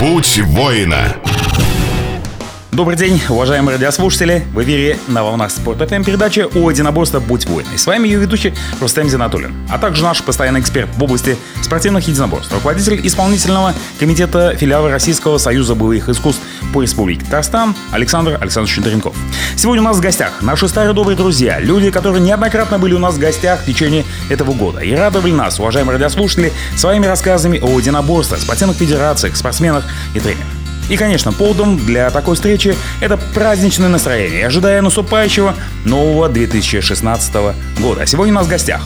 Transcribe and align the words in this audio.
Путь 0.00 0.38
воина. 0.38 1.29
Добрый 2.80 2.96
день, 2.96 3.20
уважаемые 3.28 3.76
радиослушатели. 3.76 4.42
В 4.54 4.62
эфире 4.62 4.98
на 5.06 5.22
волнах 5.22 5.50
Спорт 5.50 5.86
ФМ 5.86 6.02
передача 6.02 6.46
о 6.46 6.70
единоборстве 6.70 7.20
«Будь 7.20 7.44
воиной». 7.44 7.76
С 7.76 7.86
вами 7.86 8.08
ее 8.08 8.18
ведущий 8.18 8.54
Рустем 8.80 9.06
Зинатуллин, 9.06 9.54
а 9.68 9.78
также 9.78 10.02
наш 10.02 10.22
постоянный 10.22 10.60
эксперт 10.60 10.88
в 10.96 11.02
области 11.02 11.36
спортивных 11.60 12.08
единоборств, 12.08 12.50
руководитель 12.54 13.06
исполнительного 13.06 13.74
комитета 13.98 14.56
филиала 14.56 14.88
Российского 14.88 15.36
союза 15.36 15.74
боевых 15.74 16.08
искусств 16.08 16.40
по 16.72 16.80
Республике 16.80 17.22
Татарстан 17.26 17.76
Александр 17.92 18.38
Александрович 18.40 18.76
Чудренков. 18.76 19.14
Сегодня 19.58 19.82
у 19.82 19.84
нас 19.84 19.98
в 19.98 20.00
гостях 20.00 20.40
наши 20.40 20.66
старые 20.66 20.94
добрые 20.94 21.18
друзья, 21.18 21.60
люди, 21.60 21.90
которые 21.90 22.22
неоднократно 22.22 22.78
были 22.78 22.94
у 22.94 22.98
нас 22.98 23.16
в 23.16 23.18
гостях 23.18 23.60
в 23.60 23.66
течение 23.66 24.06
этого 24.30 24.54
года 24.54 24.80
и 24.80 24.94
радовали 24.94 25.32
нас, 25.32 25.60
уважаемые 25.60 25.98
радиослушатели, 25.98 26.50
своими 26.78 27.04
рассказами 27.04 27.58
о 27.58 27.78
единоборстве, 27.78 28.38
спортивных 28.38 28.78
федерациях, 28.78 29.36
спортсменах 29.36 29.84
и 30.14 30.20
тренерах. 30.20 30.46
И, 30.90 30.96
конечно, 30.96 31.32
поводом 31.32 31.76
для 31.78 32.10
такой 32.10 32.34
встречи 32.34 32.74
это 33.00 33.16
праздничное 33.16 33.88
настроение, 33.88 34.48
ожидая 34.48 34.82
наступающего 34.82 35.54
нового 35.84 36.28
2016 36.28 37.32
года. 37.80 38.02
А 38.02 38.06
сегодня 38.06 38.32
у 38.32 38.36
нас 38.36 38.46
в 38.46 38.50
гостях 38.50 38.82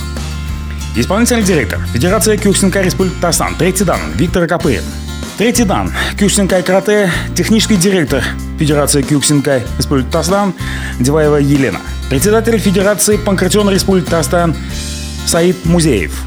исполнительный 0.94 1.42
директор 1.42 1.80
Федерации 1.92 2.36
Киокусинкай 2.36 2.84
Республики 2.84 3.14
Татарстан, 3.14 3.56
третий 3.56 3.84
дан 3.84 3.98
Виктор 4.16 4.46
Копырин. 4.46 4.82
Третий 5.38 5.64
дан 5.64 5.92
Киокусинкай 6.18 6.62
Карате, 6.62 7.10
технический 7.34 7.76
директор 7.76 8.22
Федерации 8.58 9.00
Киокусинкай 9.00 9.62
Республики 9.78 10.06
Татарстан 10.06 10.52
Деваева 11.00 11.36
Елена. 11.36 11.80
Председатель 12.10 12.58
Федерации 12.58 13.16
Панкратиона 13.16 13.70
Республики 13.70 14.04
Татарстан 14.04 14.54
Саид 15.26 15.64
Музеев. 15.64 16.22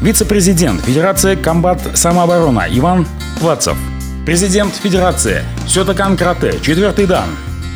Вице-президент 0.00 0.80
Федерации 0.82 1.34
Комбат 1.34 1.80
самооборона 1.94 2.66
Иван 2.70 3.06
Плацев– 3.40 3.76
Президент 4.24 4.76
Федерации 4.76 5.42
Сётакан 5.66 6.16
Карате, 6.16 6.60
четвертый 6.62 7.06
дан. 7.06 7.26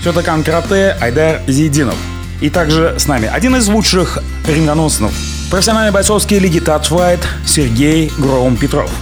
Сётакан 0.05 0.45
Карате 0.45 0.97
Айдар 1.01 1.41
Зидинов. 1.48 1.97
И 2.41 2.51
также 2.51 2.95
с 2.98 3.09
нами 3.09 3.27
один 3.27 3.57
из 3.57 3.67
лучших 3.67 4.21
рингоносцев 4.47 5.11
профессиональной 5.51 5.91
бойцовской 5.91 6.39
лиги 6.39 6.61
Touchfight 6.61 7.19
Сергей 7.45 8.12
Гром 8.19 8.56
Петров. 8.56 8.93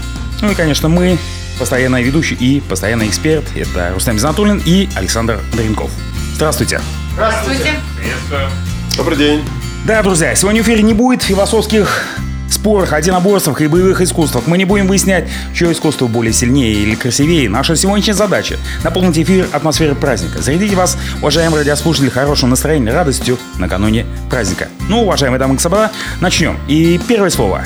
Ну 0.41 0.53
и, 0.53 0.55
конечно, 0.55 0.89
мы, 0.89 1.19
постоянный 1.59 2.03
ведущий 2.03 2.35
и 2.35 2.61
постоянный 2.61 3.09
эксперт. 3.09 3.45
Это 3.55 3.93
Рустам 3.93 4.19
Занатуллин 4.19 4.63
и 4.65 4.89
Александр 4.95 5.39
Дренков. 5.53 5.91
Здравствуйте. 6.37 6.81
Здравствуйте. 7.13 7.73
Приветствую. 7.99 8.49
Добрый 8.97 9.19
день. 9.19 9.45
Да, 9.85 10.03
друзья, 10.03 10.35
сегодня 10.35 10.63
в 10.63 10.67
эфире 10.67 10.83
не 10.83 10.95
будет 10.95 11.23
философских 11.23 12.07
спорах, 12.55 12.97
единоборствах 12.97 13.61
и 13.61 13.67
боевых 13.67 14.01
искусствах. 14.01 14.47
Мы 14.47 14.59
не 14.59 14.65
будем 14.65 14.87
выяснять, 14.87 15.29
чье 15.55 15.73
искусство 15.73 16.07
более 16.07 16.33
сильнее 16.33 16.73
или 16.73 16.95
красивее. 16.95 17.49
Наша 17.49 17.77
сегодняшняя 17.77 18.15
задача– 18.15 18.57
наполнить 18.85 19.19
эфир 19.19 19.47
атмосферой 19.53 19.95
праздника. 19.95 20.41
Зарядите 20.41 20.77
вас, 20.77 20.97
уважаемые 21.19 21.61
радиослушатели, 21.61 22.09
хорошим 22.09 22.51
настроением, 22.51 22.95
радостью 22.95 23.39
накануне 23.59 24.07
праздника. 24.31 24.69
Ну, 24.89 25.03
уважаемые 25.03 25.39
дамы 25.39 25.55
и 25.55 25.57
господа, 25.57 25.91
начнем. 26.21 26.59
И 26.69 27.01
первое 27.07 27.31
слово, 27.31 27.65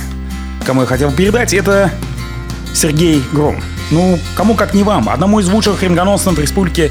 кому 0.64 0.80
я 0.80 0.86
хотел 0.86 1.12
передать, 1.12 1.52
это 1.54 1.90
Сергей 2.74 3.22
Гром. 3.32 3.62
Ну, 3.90 4.18
кому 4.36 4.54
как 4.54 4.74
не 4.74 4.82
вам, 4.82 5.08
одному 5.08 5.40
из 5.40 5.48
лучших 5.48 5.82
рингоносцев 5.82 6.38
республики, 6.38 6.90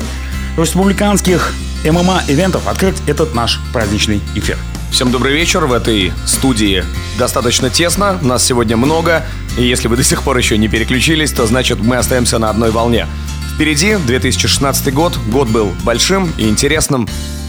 республиканских 0.58 1.53
ММА-ивентов 1.84 2.68
открыть 2.68 2.98
этот 3.08 3.36
наш 3.36 3.59
праздничный 3.72 4.22
эфир. 4.36 4.58
Всем 4.92 5.12
добрый 5.12 5.34
вечер. 5.34 5.66
В 5.66 5.74
этой 5.74 6.12
студии 6.26 6.84
достаточно 7.20 7.70
тесно. 7.70 8.18
Нас 8.22 8.44
сегодня 8.44 8.78
много. 8.78 9.24
И 9.58 9.64
если 9.64 9.88
вы 9.88 9.98
до 9.98 10.04
сих 10.04 10.24
пор 10.24 10.38
еще 10.38 10.58
не 10.58 10.68
переключились, 10.68 11.32
то 11.32 11.46
значит 11.46 11.80
мы 11.80 11.98
остаемся 11.98 12.40
на 12.40 12.50
одной 12.50 12.72
волне. 12.72 13.06
Впереди 13.54 13.96
2016 13.96 14.94
год. 14.94 15.18
Год 15.28 15.50
был 15.50 15.72
большим 15.84 16.32
и 16.38 16.48
интересным. 16.48 17.08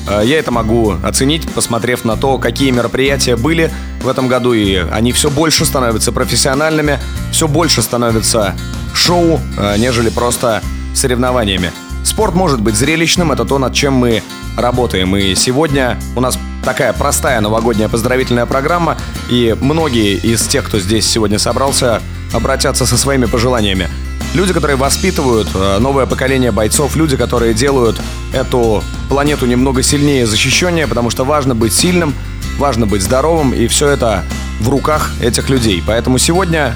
Э, 0.09 0.23
я 0.25 0.39
это 0.39 0.51
могу 0.51 0.97
оценить, 1.03 1.49
посмотрев 1.53 2.05
на 2.05 2.17
то, 2.17 2.39
какие 2.39 2.71
мероприятия 2.71 3.37
были 3.37 3.71
в 4.03 4.09
этом 4.09 4.29
году, 4.29 4.53
и 4.53 4.77
они 4.77 5.13
все 5.13 5.31
больше 5.31 5.65
становятся 5.65 6.13
профессиональными, 6.13 6.99
все 7.31 7.47
больше 7.47 7.83
становятся 7.83 8.57
шоу, 8.95 9.41
э, 9.57 9.77
нежели 9.79 10.11
просто 10.11 10.63
соревнованиями. 10.95 11.73
Спорт 12.05 12.35
может 12.35 12.61
быть 12.61 12.75
зрелищным, 12.75 13.33
это 13.33 13.45
то, 13.45 13.59
над 13.59 13.75
чем 13.75 13.95
мы 13.95 14.23
работаем. 14.57 15.17
И 15.17 15.35
сегодня 15.35 15.99
у 16.17 16.21
нас 16.21 16.39
такая 16.65 16.93
простая 16.93 17.41
новогодняя 17.41 17.89
поздравительная 17.89 18.47
программа, 18.47 18.97
и 19.31 19.57
многие 19.61 20.17
из 20.17 20.47
тех, 20.47 20.65
кто 20.65 20.79
здесь 20.79 21.07
сегодня 21.07 21.39
собрался, 21.39 22.03
обратятся 22.33 22.87
со 22.87 22.97
своими 22.97 23.27
пожеланиями. 23.27 23.89
Люди, 24.35 24.53
которые 24.53 24.77
воспитывают 24.77 25.49
э, 25.55 25.79
новое 25.79 26.05
поколение 26.05 26.53
бойцов, 26.53 26.97
люди, 26.97 27.17
которые 27.17 27.55
делают 27.55 27.99
эту 28.35 28.83
планету 29.09 29.47
немного 29.47 29.83
сильнее, 29.83 30.27
защищеннее, 30.27 30.87
потому 30.87 31.09
что 31.09 31.25
важно 31.25 31.55
быть 31.55 31.73
сильным, 31.73 32.15
важно 32.59 32.87
быть 32.87 33.03
здоровым, 33.03 33.55
и 33.55 33.67
все 33.69 33.89
это 33.89 34.25
в 34.61 34.69
руках 34.69 35.13
этих 35.23 35.49
людей. 35.49 35.83
Поэтому 35.87 36.19
сегодня 36.19 36.75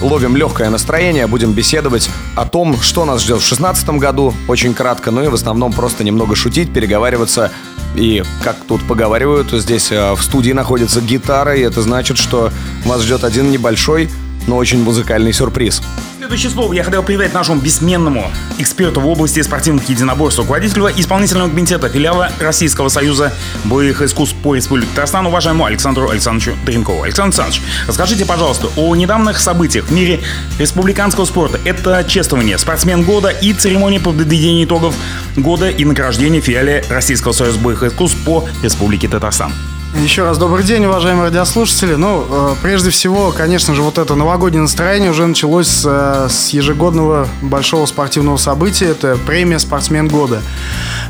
ловим 0.00 0.36
легкое 0.36 0.70
настроение, 0.70 1.26
будем 1.26 1.52
беседовать 1.52 2.10
о 2.36 2.46
том, 2.46 2.80
что 2.80 3.04
нас 3.04 3.22
ждет 3.22 3.38
в 3.38 3.48
2016 3.48 3.90
году, 3.90 4.34
очень 4.48 4.74
кратко, 4.74 5.10
ну 5.10 5.22
и 5.22 5.28
в 5.28 5.34
основном 5.34 5.72
просто 5.72 6.04
немного 6.04 6.34
шутить, 6.34 6.72
переговариваться 6.72 7.50
и, 7.94 8.22
как 8.42 8.56
тут 8.68 8.82
поговаривают, 8.86 9.50
здесь 9.50 9.90
э, 9.90 10.12
в 10.12 10.22
студии 10.22 10.52
находится 10.52 11.00
гитара, 11.00 11.56
и 11.56 11.60
это 11.62 11.82
значит, 11.82 12.18
что 12.18 12.50
вас 12.84 13.02
ждет 13.02 13.24
один 13.24 13.50
небольшой, 13.50 14.08
но 14.46 14.56
очень 14.56 14.82
музыкальный 14.82 15.32
сюрприз. 15.32 15.82
Следующее 16.30 16.52
слово 16.52 16.72
я 16.74 16.84
хотел 16.84 17.02
передать 17.02 17.34
нашему 17.34 17.60
бессменному 17.60 18.30
эксперту 18.56 19.00
в 19.00 19.06
области 19.08 19.42
спортивных 19.42 19.88
единоборств, 19.88 20.38
руководителю 20.38 20.86
исполнительного 20.86 21.48
комитета 21.48 21.88
филиала 21.88 22.30
Российского 22.38 22.88
союза 22.88 23.34
боевых 23.64 24.00
искусств 24.00 24.36
по 24.36 24.54
Республике 24.54 24.90
Татарстан, 24.90 25.26
уважаемому 25.26 25.64
Александру 25.64 26.08
Александровичу 26.08 26.56
Дренкову. 26.64 27.02
Александр 27.02 27.40
Александрович, 27.40 27.62
расскажите, 27.88 28.26
пожалуйста, 28.26 28.68
о 28.76 28.94
недавних 28.94 29.40
событиях 29.40 29.86
в 29.86 29.92
мире 29.92 30.20
республиканского 30.60 31.24
спорта. 31.24 31.58
Это 31.64 32.04
чествование 32.04 32.58
спортсмен 32.58 33.02
года 33.02 33.30
и 33.30 33.52
церемония 33.52 33.98
подведения 33.98 34.62
итогов 34.62 34.94
года 35.34 35.68
и 35.68 35.84
награждения 35.84 36.40
филиале 36.40 36.84
Российского 36.88 37.32
союза 37.32 37.58
боевых 37.58 37.82
искусств 37.82 38.16
по 38.24 38.48
Республике 38.62 39.08
Татарстан. 39.08 39.52
Еще 39.94 40.22
раз 40.22 40.38
добрый 40.38 40.62
день, 40.62 40.84
уважаемые 40.84 41.24
радиослушатели. 41.24 41.94
Ну, 41.94 42.24
э, 42.28 42.54
прежде 42.62 42.90
всего, 42.90 43.32
конечно 43.32 43.74
же, 43.74 43.82
вот 43.82 43.98
это 43.98 44.14
новогоднее 44.14 44.62
настроение 44.62 45.10
уже 45.10 45.26
началось 45.26 45.66
с, 45.66 45.84
э, 45.84 46.28
с 46.30 46.50
ежегодного 46.50 47.26
большого 47.42 47.86
спортивного 47.86 48.36
события. 48.36 48.86
Это 48.86 49.18
премия 49.26 49.58
«Спортсмен 49.58 50.06
года». 50.06 50.42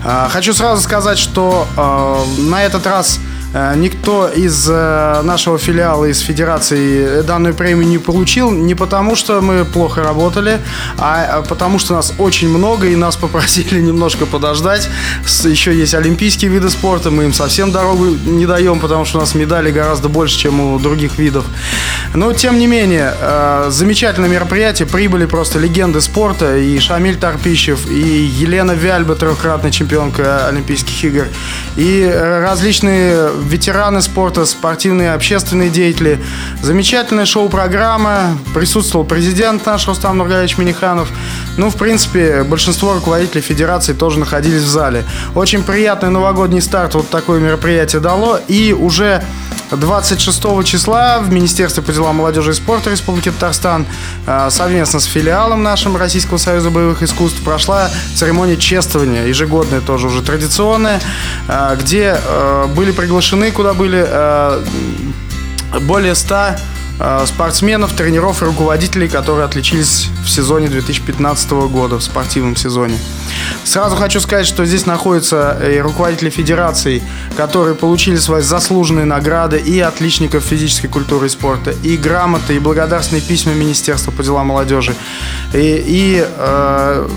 Э, 0.02 0.28
хочу 0.30 0.54
сразу 0.54 0.82
сказать, 0.82 1.18
что 1.18 1.66
на 2.38 2.64
этот 2.64 2.86
раз 2.86 3.20
никто 3.75 4.28
из 4.28 4.69
э, 4.71 5.22
нашего 5.22 5.59
филиала, 5.59 6.05
из 6.05 6.21
федерации 6.21 7.22
данную 7.22 7.55
премию 7.55 7.87
не 7.87 7.99
получил 7.99 8.50
не 8.50 8.75
потому, 8.75 9.16
что 9.16 9.41
мы 9.41 9.65
плохо 9.65 10.03
работали, 10.03 10.61
а 10.99 11.43
потому 11.49 11.78
что 11.78 11.94
нас 11.94 12.15
очень 12.19 12.49
много 12.49 12.87
и 12.87 12.97
нас 12.97 13.16
попросили 13.16 13.81
немножко 13.91 14.27
подождать. 14.27 14.89
Еще 15.44 15.75
есть 15.75 15.94
олимпийские 15.94 16.50
виды 16.50 16.71
спорта, 16.71 17.10
мы 17.10 17.25
им 17.25 17.33
совсем 17.33 17.72
дорогу 17.72 18.06
не 18.06 18.47
даем, 18.47 18.78
потому 18.78 19.05
что 19.05 19.19
у 19.19 19.21
нас 19.21 19.34
медалей 19.34 19.72
гораздо 19.72 20.09
больше, 20.09 20.39
чем 20.39 20.60
у 20.60 20.78
других 20.78 21.19
видов. 21.19 21.44
Но, 22.15 22.33
тем 22.33 22.59
не 22.59 22.66
менее, 22.69 23.15
э, 23.21 23.66
замечательное 23.71 24.28
мероприятие, 24.28 24.87
прибыли 24.87 25.27
просто 25.27 25.59
легенды 25.59 26.00
спорта, 26.00 26.56
и 26.56 26.78
Шамиль 26.78 27.16
Тарпищев, 27.16 27.91
и 27.91 28.00
Елена 28.00 28.72
Вяльба, 28.72 29.16
трехкратная 29.16 29.72
чемпионка 29.72 30.47
Олимпийских 30.47 31.05
игр, 31.05 31.27
и 31.77 32.09
различные 32.15 33.40
ветераны 33.41 34.03
спорта, 34.03 34.45
спортивные 34.47 35.12
общественные 35.12 35.71
деятели. 35.71 36.19
Замечательная 36.62 37.27
шоу-программа. 37.27 38.39
Присутствовал 38.55 39.05
президент 39.05 39.65
наш 39.67 39.87
Рустам 39.89 40.19
Нургалевич 40.19 40.59
Миниханов. 40.59 41.09
Ну, 41.56 41.71
в 41.71 41.77
принципе, 41.77 42.42
большинство 42.45 42.95
руководителей 42.95 43.41
федерации 43.41 43.92
тоже 43.92 44.19
находились 44.19 44.63
в 44.63 44.69
зале. 44.69 45.04
Очень 45.34 45.63
приятный 45.63 46.10
новогодний 46.10 46.60
старт 46.60 46.95
вот 46.95 47.09
такое 47.09 47.41
мероприятие 47.41 48.01
дало. 48.01 48.39
И 48.48 48.72
уже 48.72 49.22
26 49.71 50.65
числа 50.65 51.21
в 51.21 51.31
Министерстве 51.31 51.83
по 51.83 51.93
делам 51.93 52.17
молодежи 52.17 52.51
и 52.51 52.55
спорта 52.55 52.91
Республики 52.91 53.31
Татарстан 53.31 53.87
а, 54.27 54.51
совместно 54.51 55.01
с 55.01 55.05
филиалом 55.05 55.63
нашим 55.63 55.97
Российского 55.97 56.39
союза 56.39 56.71
боевых 56.71 57.03
искусств 57.03 57.43
прошла 57.43 57.91
церемония 58.15 58.57
чествования, 58.57 59.27
ежегодная 59.27 59.81
тоже 59.81 60.09
уже 60.09 60.22
традиционная, 60.22 61.01
а, 61.49 61.77
где 61.77 62.17
а, 62.17 62.67
были 62.69 62.91
приглашены, 62.91 63.51
куда 63.53 63.75
были 63.75 64.01
более 65.78 66.15
100 66.15 66.34
э, 66.34 66.57
спортсменов, 67.26 67.92
тренеров 67.94 68.42
и 68.42 68.44
руководителей, 68.44 69.08
которые 69.08 69.44
отличились 69.44 70.08
в 70.24 70.28
сезоне 70.28 70.68
2015 70.68 71.50
года, 71.50 71.97
в 71.97 72.02
спортивном 72.02 72.56
сезоне. 72.56 72.98
Сразу 73.64 73.97
хочу 73.97 74.20
сказать, 74.20 74.47
что 74.47 74.64
здесь 74.64 74.86
находятся 74.86 75.58
и 75.66 75.78
руководители 75.78 76.30
федераций, 76.30 77.02
которые 77.36 77.74
получили 77.74 78.16
свои 78.16 78.42
заслуженные 78.42 79.06
награды 79.06 79.58
и 79.58 79.80
отличников 79.80 80.44
физической 80.44 80.88
культуры 80.88 81.26
и 81.26 81.30
спорта, 81.30 81.70
и 81.82 81.97
грамоты, 81.97 82.56
и 82.56 82.58
благодарственные 82.58 83.22
письма 83.22 83.52
Министерства 83.52 84.10
по 84.10 84.22
делам 84.22 84.48
молодежи. 84.48 84.94
И, 85.54 85.82
и 85.86 86.24
э, 86.26 87.08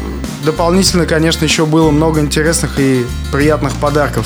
дополнительно, 0.44 1.06
конечно, 1.06 1.44
еще 1.44 1.66
было 1.66 1.92
много 1.92 2.20
интересных 2.22 2.80
и 2.80 3.06
приятных 3.32 3.74
подарков. 3.74 4.26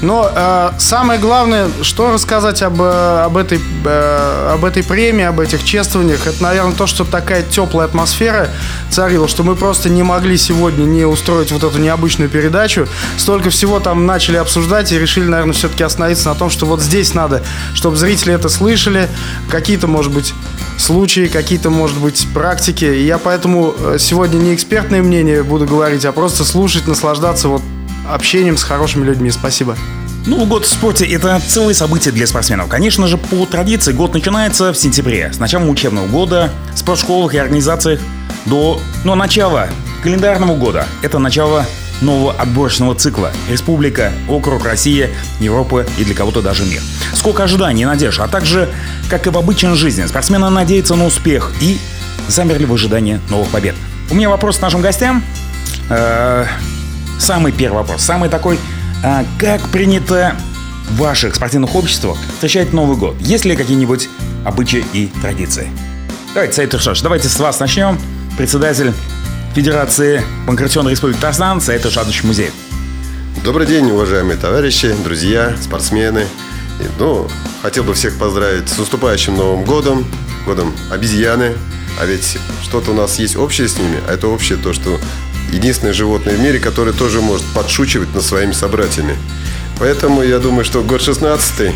Но 0.00 0.30
э, 0.34 0.70
самое 0.78 1.18
главное, 1.18 1.68
что 1.82 2.12
рассказать 2.12 2.62
об, 2.62 2.80
э, 2.80 3.22
об, 3.24 3.36
этой, 3.36 3.60
э, 3.84 4.50
об 4.52 4.64
этой 4.64 4.83
премии, 4.84 5.24
об 5.24 5.40
этих 5.40 5.64
чествованиях, 5.64 6.26
это, 6.26 6.42
наверное, 6.42 6.74
то, 6.74 6.86
что 6.86 7.04
такая 7.04 7.42
теплая 7.42 7.86
атмосфера 7.86 8.50
царила, 8.90 9.28
что 9.28 9.42
мы 9.42 9.56
просто 9.56 9.88
не 9.88 10.02
могли 10.02 10.36
сегодня 10.36 10.84
не 10.84 11.04
устроить 11.04 11.52
вот 11.52 11.64
эту 11.64 11.78
необычную 11.78 12.30
передачу. 12.30 12.86
Столько 13.16 13.50
всего 13.50 13.80
там 13.80 14.06
начали 14.06 14.36
обсуждать 14.36 14.92
и 14.92 14.98
решили, 14.98 15.26
наверное, 15.26 15.54
все-таки 15.54 15.82
остановиться 15.82 16.28
на 16.28 16.34
том, 16.34 16.50
что 16.50 16.66
вот 16.66 16.80
здесь 16.80 17.14
надо, 17.14 17.42
чтобы 17.74 17.96
зрители 17.96 18.34
это 18.34 18.48
слышали, 18.48 19.08
какие-то, 19.50 19.86
может 19.86 20.12
быть, 20.12 20.34
случаи, 20.78 21.28
какие-то, 21.28 21.70
может 21.70 21.98
быть, 21.98 22.26
практики. 22.34 22.84
И 22.84 23.04
я 23.04 23.18
поэтому 23.18 23.74
э, 23.76 23.96
сегодня 23.98 24.38
не 24.38 24.54
экспертное 24.54 25.02
мнение 25.02 25.42
буду 25.42 25.66
говорить, 25.66 26.04
а 26.04 26.12
просто 26.12 26.44
слушать, 26.44 26.86
наслаждаться 26.86 27.48
вот 27.48 27.62
общением 28.08 28.56
с 28.56 28.62
хорошими 28.62 29.04
людьми. 29.04 29.30
Спасибо. 29.30 29.76
Ну, 30.26 30.46
год 30.46 30.64
в 30.64 30.68
спорте– 30.68 31.04
это 31.12 31.38
целое 31.46 31.74
событие 31.74 32.10
для 32.10 32.26
спортсменов. 32.26 32.68
Конечно 32.68 33.06
же, 33.06 33.18
по 33.18 33.44
традиции 33.44 33.92
год 33.92 34.14
начинается 34.14 34.72
в 34.72 34.76
сентябре, 34.76 35.30
с 35.30 35.38
начала 35.38 35.64
учебного 35.64 36.06
года, 36.06 36.50
в 36.72 36.78
спортшколах 36.78 37.34
и 37.34 37.38
организациях 37.38 38.00
до 38.46 38.80
ну, 39.04 39.14
начала 39.16 39.68
календарного 40.02 40.56
года. 40.56 40.86
Это 41.02 41.18
начало 41.18 41.66
нового 42.00 42.32
отборочного 42.32 42.94
цикла. 42.94 43.32
Республика, 43.50 44.12
округ, 44.26 44.64
Россия, 44.64 45.10
Европа 45.40 45.84
и 45.98 46.04
для 46.04 46.14
кого-то 46.14 46.40
даже 46.40 46.64
мир. 46.64 46.80
Сколько 47.12 47.42
ожиданий 47.42 47.82
и 47.82 47.86
надежд, 47.86 48.18
а 48.20 48.26
также, 48.26 48.70
как 49.10 49.26
и 49.26 49.30
в 49.30 49.36
обычной 49.36 49.74
жизни, 49.74 50.06
спортсмены 50.06 50.48
надеются 50.48 50.94
на 50.94 51.04
успех 51.04 51.52
и 51.60 51.78
замерли 52.28 52.64
в 52.64 52.72
ожидании 52.72 53.20
новых 53.28 53.48
побед. 53.48 53.74
У 54.10 54.14
меня 54.14 54.30
вопрос 54.30 54.56
к 54.56 54.62
нашим 54.62 54.80
гостям. 54.80 55.22
Э, 55.90 56.46
самый 57.18 57.52
первый 57.52 57.76
вопрос, 57.76 58.02
самый 58.02 58.30
такой, 58.30 58.58
а 59.04 59.26
как 59.38 59.60
принято 59.68 60.34
в 60.88 60.96
ваших 60.96 61.34
спортивных 61.34 61.74
обществах 61.74 62.16
встречать 62.36 62.72
Новый 62.72 62.96
год? 62.96 63.14
Есть 63.20 63.44
ли 63.44 63.54
какие-нибудь 63.54 64.08
обычаи 64.46 64.82
и 64.94 65.10
традиции? 65.20 65.68
Давайте, 66.32 66.54
Саид 66.54 66.74
Иршаш, 66.74 67.02
давайте 67.02 67.28
с 67.28 67.38
вас 67.38 67.60
начнем. 67.60 67.98
Председатель 68.38 68.94
Федерации 69.54 70.22
Панкратионной 70.46 70.92
Республики 70.92 71.16
Татарстан 71.16 71.60
Саид 71.60 71.84
Иршадович 71.84 72.24
Музей. 72.24 72.50
Добрый 73.44 73.66
день, 73.66 73.90
уважаемые 73.90 74.38
товарищи, 74.38 74.94
друзья, 75.04 75.54
спортсмены. 75.60 76.26
Ну, 76.98 77.28
хотел 77.60 77.84
бы 77.84 77.92
всех 77.92 78.18
поздравить 78.18 78.70
с 78.70 78.78
наступающим 78.78 79.36
Новым 79.36 79.64
годом, 79.64 80.06
годом 80.46 80.72
обезьяны. 80.90 81.52
А 82.00 82.06
ведь 82.06 82.38
что-то 82.62 82.92
у 82.92 82.94
нас 82.94 83.18
есть 83.18 83.36
общее 83.36 83.68
с 83.68 83.76
ними, 83.76 83.98
а 84.08 84.14
это 84.14 84.28
общее 84.28 84.56
то, 84.56 84.72
что 84.72 84.98
единственное 85.54 85.92
животное 85.92 86.36
в 86.36 86.40
мире, 86.40 86.58
которое 86.58 86.92
тоже 86.92 87.20
может 87.20 87.44
подшучивать 87.54 88.14
над 88.14 88.24
своими 88.24 88.52
собратьями. 88.52 89.16
Поэтому 89.78 90.22
я 90.22 90.38
думаю, 90.38 90.64
что 90.64 90.82
год 90.82 91.00
16 91.02 91.74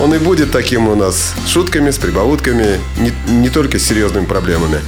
он 0.00 0.12
и 0.12 0.18
будет 0.18 0.50
таким 0.50 0.88
у 0.88 0.96
нас 0.96 1.34
шутками, 1.46 1.90
с 1.90 1.98
прибаутками, 1.98 2.80
не, 2.98 3.12
не 3.32 3.48
только 3.48 3.78
с 3.78 3.84
серьезными 3.84 4.26
проблемами. 4.26 4.80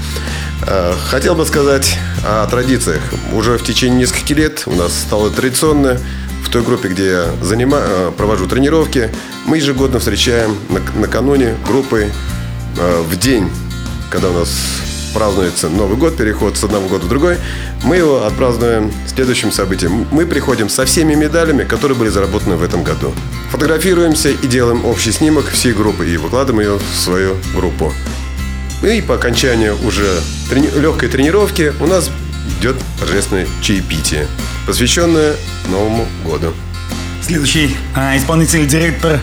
А, 0.62 0.96
хотел 1.10 1.36
бы 1.36 1.46
сказать 1.46 1.96
о 2.24 2.46
традициях. 2.46 3.02
Уже 3.32 3.56
в 3.56 3.62
течение 3.62 4.00
нескольких 4.00 4.36
лет 4.36 4.62
у 4.66 4.74
нас 4.74 4.92
стало 4.92 5.30
традиционно 5.30 6.00
в 6.44 6.50
той 6.50 6.62
группе, 6.62 6.88
где 6.88 7.06
я 7.06 7.26
занимаю, 7.40 7.84
а, 7.86 8.12
провожу 8.12 8.46
тренировки, 8.46 9.10
мы 9.44 9.58
ежегодно 9.58 10.00
встречаем 10.00 10.56
накануне 10.96 11.54
группы 11.66 12.10
а, 12.78 13.02
в 13.02 13.16
день, 13.16 13.48
когда 14.10 14.30
у 14.30 14.32
нас 14.32 14.50
празднуется 15.16 15.70
Новый 15.70 15.96
год, 15.96 16.14
переход 16.14 16.58
с 16.58 16.64
одного 16.64 16.88
года 16.88 17.06
в 17.06 17.08
другой, 17.08 17.38
мы 17.82 17.96
его 17.96 18.26
отпразднуем 18.26 18.92
следующим 19.06 19.50
событием. 19.50 20.06
Мы 20.10 20.26
приходим 20.26 20.68
со 20.68 20.84
всеми 20.84 21.14
медалями, 21.14 21.64
которые 21.64 21.96
были 21.96 22.10
заработаны 22.10 22.56
в 22.56 22.62
этом 22.62 22.82
году. 22.82 23.14
Фотографируемся 23.50 24.28
и 24.28 24.46
делаем 24.46 24.84
общий 24.84 25.12
снимок 25.12 25.46
всей 25.48 25.72
группы 25.72 26.06
и 26.06 26.18
выкладываем 26.18 26.68
ее 26.68 26.78
в 26.78 26.96
свою 26.96 27.34
группу. 27.54 27.94
И 28.82 29.00
по 29.00 29.14
окончанию 29.14 29.74
уже 29.86 30.20
трени- 30.50 30.78
легкой 30.78 31.08
тренировки 31.08 31.72
у 31.80 31.86
нас 31.86 32.10
идет 32.60 32.76
торжественное 33.00 33.46
чаепитие, 33.62 34.26
посвященное 34.66 35.34
Новому 35.70 36.06
году. 36.26 36.52
Следующий 37.22 37.74
а, 37.94 38.18
исполнительный 38.18 38.66
директор 38.66 39.18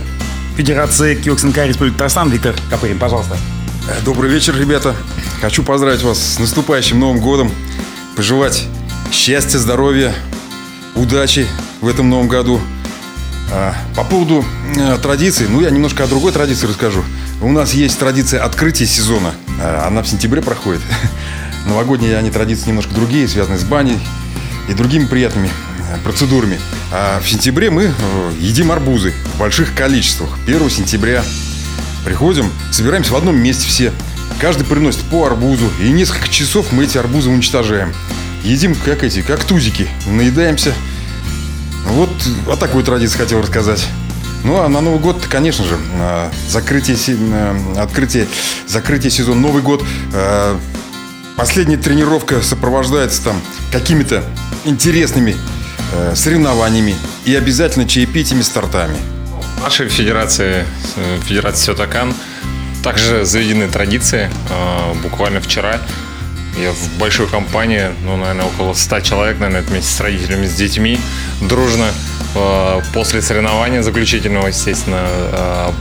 Федерации 0.57 1.13
КИОКСНК 1.13 1.57
Республики 1.67 1.93
Татарстан 1.93 2.31
Виктор 2.31 2.55
Капырин, 2.71 2.97
пожалуйста. 2.97 3.37
Э, 3.87 4.03
добрый 4.03 4.31
вечер, 4.31 4.57
ребята. 4.57 4.95
Хочу 5.43 5.61
поздравить 5.61 6.03
вас 6.03 6.35
с 6.35 6.39
наступающим 6.39 7.01
Новым 7.01 7.19
годом. 7.19 7.51
Пожелать 8.15 8.63
счастья, 9.11 9.59
здоровья, 9.59 10.15
удачи 10.95 11.45
в 11.81 11.87
этом 11.89 12.09
новом 12.09 12.29
году. 12.29 12.61
А, 13.51 13.75
по 13.93 14.05
поводу 14.05 14.45
э, 14.77 14.97
традиций, 15.03 15.47
ну 15.49 15.59
я 15.59 15.69
немножко 15.69 16.05
о 16.05 16.07
другой 16.07 16.31
традиции 16.31 16.65
расскажу. 16.65 17.03
У 17.41 17.51
нас 17.51 17.73
есть 17.73 17.99
традиция 17.99 18.41
открытия 18.41 18.85
сезона. 18.85 19.33
А, 19.59 19.85
она 19.85 20.01
в 20.01 20.07
сентябре 20.07 20.41
проходит. 20.41 20.79
Новогодние 21.67 22.17
они 22.17 22.31
традиции 22.31 22.69
немножко 22.69 22.95
другие, 22.95 23.27
связанные 23.27 23.59
с 23.59 23.65
баней 23.65 23.99
и 24.69 24.73
другими 24.73 25.07
приятными 25.07 25.49
э, 25.49 25.97
процедурами. 26.05 26.57
А 26.93 27.19
в 27.19 27.27
сентябре 27.29 27.69
мы 27.69 27.93
едим 28.39 28.71
арбузы 28.71 29.13
в 29.35 29.39
больших 29.39 29.75
количествах. 29.75 30.29
1 30.47 30.69
сентября 30.69 31.21
Приходим, 32.05 32.51
собираемся 32.69 33.13
в 33.13 33.15
одном 33.15 33.37
месте 33.37 33.65
все. 33.65 33.93
Каждый 34.39 34.65
приносит 34.65 35.01
по 35.03 35.25
арбузу. 35.25 35.69
И 35.79 35.89
несколько 35.89 36.27
часов 36.27 36.71
мы 36.71 36.85
эти 36.85 36.97
арбузы 36.97 37.29
уничтожаем. 37.29 37.93
Едим 38.43 38.75
как 38.75 39.03
эти, 39.03 39.21
как 39.21 39.43
тузики. 39.43 39.87
Наедаемся. 40.05 40.73
Вот 41.87 42.09
о 42.47 42.55
такой 42.55 42.83
традиции 42.83 43.17
хотел 43.17 43.41
рассказать. 43.41 43.85
Ну, 44.43 44.61
а 44.61 44.67
на 44.67 44.81
Новый 44.81 44.99
год, 44.99 45.25
конечно 45.29 45.63
же, 45.63 45.77
закрытие, 46.49 46.97
открытие, 47.77 48.27
закрытие 48.67 49.11
сезона, 49.11 49.39
Новый 49.39 49.61
год. 49.61 49.83
А, 50.13 50.59
последняя 51.37 51.77
тренировка 51.77 52.41
сопровождается 52.41 53.23
там 53.23 53.41
какими-то 53.71 54.23
интересными 54.65 55.35
соревнованиями 56.15 56.95
и 57.23 57.35
обязательно 57.35 57.87
чаепитиями 57.87 58.41
с 58.41 58.49
тортами 58.49 58.97
нашей 59.63 59.87
федерации, 59.87 60.65
э, 60.97 61.19
Федерации 61.25 61.67
Сётакан, 61.67 62.13
также 62.83 63.25
заведены 63.25 63.67
традиции. 63.67 64.29
Э, 64.49 64.93
буквально 65.01 65.39
вчера 65.41 65.79
я 66.61 66.71
в 66.71 66.99
большой 66.99 67.27
компании, 67.27 67.87
ну, 68.05 68.15
наверное, 68.17 68.45
около 68.45 68.73
100 68.73 68.99
человек, 68.99 69.39
наверное, 69.39 69.61
вместе 69.61 69.91
с 69.91 69.99
родителями, 70.01 70.45
с 70.45 70.53
детьми, 70.53 70.99
дружно 71.41 71.87
э, 72.35 72.81
после 72.93 73.21
соревнования 73.21 73.81
заключительного, 73.81 74.47
естественно, 74.47 75.07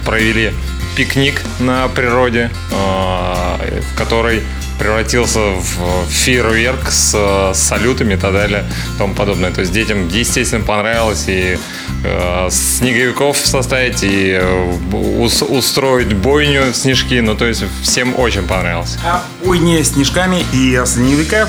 провели 0.06 0.52
пикник 0.96 1.42
на 1.58 1.88
природе, 1.88 2.50
в 2.70 3.96
которой 3.96 4.42
превратился 4.82 5.38
в 5.38 6.08
фейерверк 6.08 6.90
с, 6.90 7.14
с 7.14 7.58
салютами 7.58 8.14
и 8.14 8.16
так 8.16 8.32
далее 8.32 8.64
и 8.94 8.98
тому 8.98 9.14
подобное. 9.14 9.52
То 9.52 9.60
есть 9.60 9.72
детям, 9.72 10.08
естественно, 10.08 10.64
понравилось 10.64 11.24
и 11.28 11.56
э, 12.04 12.48
снеговиков 12.50 13.36
составить, 13.36 14.02
и 14.02 14.40
э, 14.40 14.72
ус, 15.18 15.42
устроить 15.42 16.12
бойню 16.14 16.72
снежки. 16.72 17.20
Ну, 17.20 17.36
то 17.36 17.46
есть 17.46 17.62
всем 17.82 18.18
очень 18.18 18.42
понравилось. 18.42 18.98
А 19.04 19.22
бойня 19.44 19.84
снежками 19.84 20.44
и 20.52 20.80
снеговиков 20.84 21.48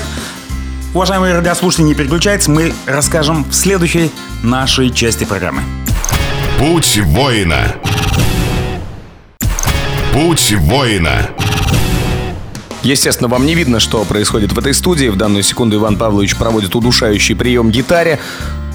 Уважаемые 0.94 1.34
радиослушатели, 1.34 1.86
не 1.86 1.94
переключайтесь, 1.94 2.46
мы 2.46 2.72
расскажем 2.86 3.42
в 3.42 3.52
следующей 3.52 4.12
нашей 4.44 4.90
части 4.90 5.24
программы. 5.24 5.62
Путь 6.56 6.98
воина. 6.98 7.74
Путь 10.12 10.52
воина. 10.52 11.30
Естественно, 12.84 13.28
вам 13.28 13.46
не 13.46 13.54
видно, 13.54 13.80
что 13.80 14.04
происходит 14.04 14.52
в 14.52 14.58
этой 14.58 14.74
студии. 14.74 15.06
В 15.08 15.16
данную 15.16 15.42
секунду 15.42 15.76
Иван 15.76 15.96
Павлович 15.96 16.36
проводит 16.36 16.74
удушающий 16.74 17.34
прием 17.34 17.70
гитаре. 17.70 18.20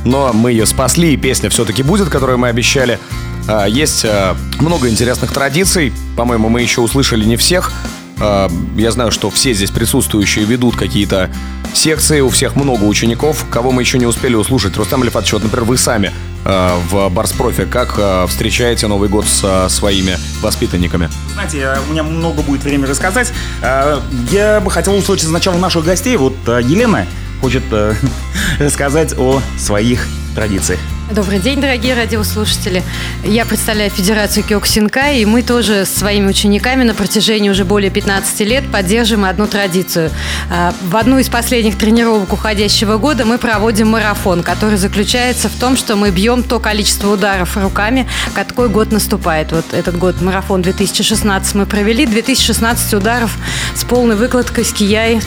Но 0.04 0.34
мы 0.34 0.52
ее 0.52 0.66
спасли, 0.66 1.14
и 1.14 1.18
песня 1.18 1.50
все-таки 1.50 1.84
будет, 1.84 2.10
которую 2.10 2.40
мы 2.40 2.48
обещали. 2.48 3.00
А, 3.48 3.66
есть 3.66 4.06
а, 4.06 4.36
много 4.60 4.90
интересных 4.90 5.32
традиций. 5.32 5.94
По-моему, 6.18 6.50
мы 6.50 6.62
еще 6.62 6.82
услышали 6.82 7.24
не 7.24 7.38
всех. 7.38 7.72
А, 8.20 8.50
я 8.76 8.90
знаю, 8.92 9.12
что 9.12 9.30
все 9.30 9.54
здесь 9.54 9.70
присутствующие 9.70 10.44
ведут 10.44 10.76
какие-то 10.76 11.30
секции, 11.74 12.22
у 12.22 12.30
всех 12.30 12.56
много 12.56 12.86
учеников. 12.86 13.46
Кого 13.52 13.72
мы 13.72 13.84
еще 13.84 14.00
не 14.00 14.08
успели 14.08 14.34
услышать? 14.34 14.76
Рустам 14.76 15.04
Лифатович, 15.04 15.34
вот, 15.34 15.44
например, 15.44 15.66
вы 15.66 15.78
сами 15.78 16.12
в 16.46 17.10
Барс-профи. 17.10 17.66
Как 17.66 17.96
э, 17.98 18.26
встречаете 18.28 18.88
Новый 18.88 19.10
год 19.10 19.26
со 19.26 19.68
своими 19.70 20.18
воспитанниками? 20.42 21.10
Знаете, 21.34 21.60
э, 21.60 21.78
у 21.88 21.92
меня 21.92 22.04
много 22.04 22.42
будет 22.42 22.64
времени 22.64 22.88
рассказать. 22.88 23.32
Э, 23.62 24.00
Я 24.32 24.60
бы 24.62 24.72
хотел 24.72 24.96
услышать 24.96 25.28
сначала 25.28 25.58
наших 25.58 25.86
гостей. 25.86 26.16
Вот 26.18 26.36
э, 26.48 26.62
Елена 26.64 27.06
хочет 27.42 27.64
э, 27.72 27.94
рассказать 28.60 29.14
о 29.18 29.42
своих 29.58 30.08
традициях. 30.36 30.80
Добрый 31.12 31.40
день, 31.40 31.60
дорогие 31.60 31.96
радиослушатели. 31.96 32.84
Я 33.24 33.44
представляю 33.44 33.90
Федерацию 33.90 34.44
Киоксинка, 34.44 35.12
и 35.12 35.26
мы 35.26 35.42
тоже 35.42 35.86
с 35.86 35.90
своими 35.90 36.28
учениками 36.28 36.84
на 36.84 36.94
протяжении 36.94 37.50
уже 37.50 37.66
более 37.66 37.90
15 37.90 38.40
лет 38.42 38.72
поддерживаем 38.72 39.26
одну 39.26 39.48
традицию. 39.48 40.12
А, 40.52 40.72
В 40.84 40.96
одну 40.96 41.18
из 41.18 41.28
последних 41.28 41.80
тренировок 41.80 42.32
уходящего 42.32 42.98
года 42.98 43.26
мы 43.26 43.40
проводим 43.40 43.90
марафон, 43.90 44.44
который 44.44 44.78
заключается 44.78 45.50
в 45.50 45.56
том, 45.56 45.78
что 45.78 45.96
мы 45.96 46.12
бьем 46.12 46.44
то 46.44 46.60
количество 46.60 47.12
ударов 47.12 47.58
руками, 47.58 48.08
какой 48.36 48.70
год 48.70 48.92
наступает. 48.92 49.52
Вот 49.52 49.66
этот 49.74 49.98
год 49.98 50.22
марафон 50.22 50.62
2016 50.62 51.56
мы 51.56 51.66
провели, 51.66 52.06
2016 52.06 52.94
ударов 52.94 53.36
с 53.74 53.84
полной 53.84 54.16
выкладкой 54.16 54.64
с 54.64 54.72
кияй 54.72 55.20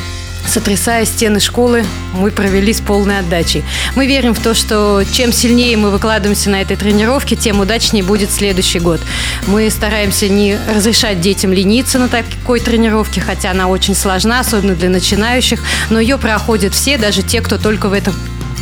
сотрясая 0.46 1.04
стены 1.04 1.40
школы, 1.40 1.84
мы 2.14 2.30
провели 2.30 2.72
с 2.72 2.80
полной 2.80 3.18
отдачей. 3.20 3.64
Мы 3.94 4.06
верим 4.06 4.34
в 4.34 4.40
то, 4.40 4.54
что 4.54 5.02
чем 5.12 5.32
сильнее 5.32 5.76
мы 5.76 5.90
выкладываемся 5.90 6.50
на 6.50 6.60
этой 6.60 6.76
тренировке, 6.76 7.36
тем 7.36 7.60
удачнее 7.60 8.02
будет 8.02 8.30
следующий 8.30 8.78
год. 8.78 9.00
Мы 9.46 9.70
стараемся 9.70 10.28
не 10.28 10.58
разрешать 10.74 11.20
детям 11.20 11.52
лениться 11.52 11.98
на 11.98 12.08
такой 12.08 12.60
тренировке, 12.60 13.20
хотя 13.20 13.50
она 13.50 13.68
очень 13.68 13.94
сложна, 13.94 14.40
особенно 14.40 14.74
для 14.74 14.90
начинающих, 14.90 15.60
но 15.90 16.00
ее 16.00 16.18
проходят 16.18 16.74
все, 16.74 16.98
даже 16.98 17.22
те, 17.22 17.40
кто 17.40 17.58
только 17.58 17.88
в 17.88 17.92
этом 17.92 18.14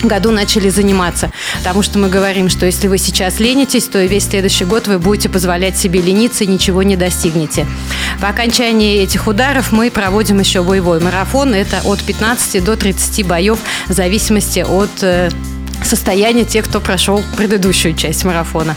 году 0.02 0.30
начали 0.30 0.68
заниматься. 0.68 1.30
Потому 1.58 1.82
что 1.82 1.98
мы 1.98 2.08
говорим, 2.08 2.48
что 2.48 2.66
если 2.66 2.88
вы 2.88 2.98
сейчас 2.98 3.40
ленитесь, 3.40 3.86
то 3.86 4.00
и 4.00 4.08
весь 4.08 4.28
следующий 4.28 4.64
год 4.64 4.86
вы 4.86 4.98
будете 4.98 5.28
позволять 5.28 5.76
себе 5.76 6.00
лениться 6.00 6.44
и 6.44 6.46
ничего 6.46 6.82
не 6.82 6.96
достигнете. 6.96 7.66
По 8.20 8.28
окончании 8.28 9.02
этих 9.02 9.26
ударов 9.26 9.72
мы 9.72 9.90
проводим 9.90 10.40
еще 10.40 10.62
боевой 10.62 11.00
марафон. 11.00 11.54
Это 11.54 11.80
от 11.84 12.02
15 12.02 12.62
до 12.64 12.76
30 12.76 13.26
боев 13.26 13.58
в 13.88 13.92
зависимости 13.92 14.60
от 14.60 14.90
э, 15.02 15.30
состояния 15.84 16.44
тех, 16.44 16.66
кто 16.66 16.80
прошел 16.80 17.22
предыдущую 17.36 17.94
часть 17.94 18.24
марафона. 18.24 18.76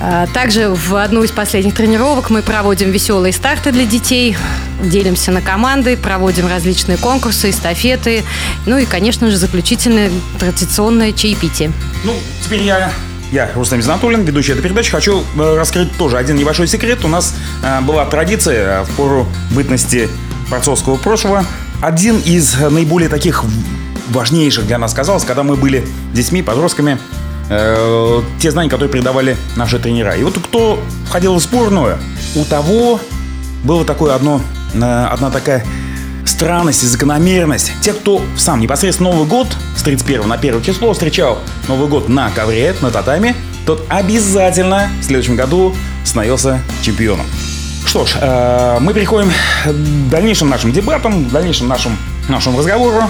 А, 0.00 0.26
Также 0.28 0.70
в 0.70 0.94
одну 0.96 1.22
из 1.22 1.30
последних 1.30 1.74
тренировок 1.74 2.30
мы 2.30 2.42
проводим 2.42 2.90
веселые 2.90 3.32
старты 3.32 3.70
для 3.70 3.84
детей, 3.84 4.36
делимся 4.82 5.30
на 5.30 5.42
команды, 5.42 5.96
проводим 5.96 6.46
различные 6.46 6.96
конкурсы, 6.96 7.50
эстафеты, 7.50 8.24
ну 8.64 8.78
и, 8.78 8.86
конечно 8.86 9.30
же, 9.30 9.36
заключительное 9.36 10.10
традиционное 10.38 11.12
чаепитие. 11.12 11.70
Ну, 12.04 12.14
теперь 12.42 12.62
я, 12.62 12.90
я 13.30 13.50
Рустам 13.54 13.82
Зинатуллин, 13.82 14.22
ведущий 14.22 14.52
этой 14.52 14.62
передачи, 14.62 14.90
хочу 14.90 15.22
э, 15.36 15.56
раскрыть 15.56 15.94
тоже 15.98 16.16
один 16.16 16.36
небольшой 16.36 16.66
секрет. 16.66 17.04
У 17.04 17.08
нас 17.08 17.34
э, 17.62 17.82
была 17.82 18.06
традиция 18.06 18.80
э, 18.80 18.84
в 18.84 18.90
пору 18.96 19.26
бытности 19.50 20.08
борцовского 20.48 20.96
прошлого. 20.96 21.44
Один 21.82 22.18
из 22.18 22.58
наиболее 22.58 23.10
таких 23.10 23.44
важнейших 24.08 24.66
для 24.66 24.78
нас 24.78 24.94
казалось, 24.94 25.24
когда 25.24 25.42
мы 25.42 25.56
были 25.56 25.86
детьми, 26.12 26.42
подростками, 26.42 26.98
э, 27.50 28.22
те 28.40 28.50
знания, 28.50 28.70
которые 28.70 28.90
передавали 28.90 29.36
наши 29.56 29.78
тренера. 29.78 30.16
И 30.16 30.22
вот 30.22 30.38
кто 30.38 30.82
входил 31.06 31.34
в 31.34 31.40
сборную, 31.40 31.98
у 32.34 32.44
того 32.44 33.00
было 33.64 33.84
такое 33.84 34.14
одно, 34.14 34.40
э, 34.72 34.78
одна 34.78 35.30
такая 35.30 35.64
странность 36.24 36.82
и 36.82 36.86
закономерность. 36.86 37.72
Те, 37.82 37.92
кто 37.92 38.22
сам 38.36 38.60
непосредственно 38.60 39.10
Новый 39.10 39.26
год 39.26 39.48
с 39.76 39.82
31 39.82 40.26
на 40.26 40.36
1 40.36 40.62
число 40.62 40.92
встречал 40.92 41.38
Новый 41.68 41.88
год 41.88 42.08
на 42.08 42.30
ковре, 42.30 42.74
на 42.80 42.90
татами, 42.90 43.34
тот 43.66 43.84
обязательно 43.88 44.88
в 45.00 45.04
следующем 45.04 45.36
году 45.36 45.74
становился 46.04 46.60
чемпионом. 46.82 47.26
Что 47.84 48.06
ж, 48.06 48.16
э, 48.20 48.78
мы 48.80 48.94
переходим 48.94 49.30
к 49.64 50.10
дальнейшим 50.10 50.48
нашим 50.48 50.72
дебатам, 50.72 51.24
к 51.26 51.32
дальнейшим 51.32 51.68
нашим, 51.68 51.96
нашему 52.28 52.58
разговору. 52.58 53.02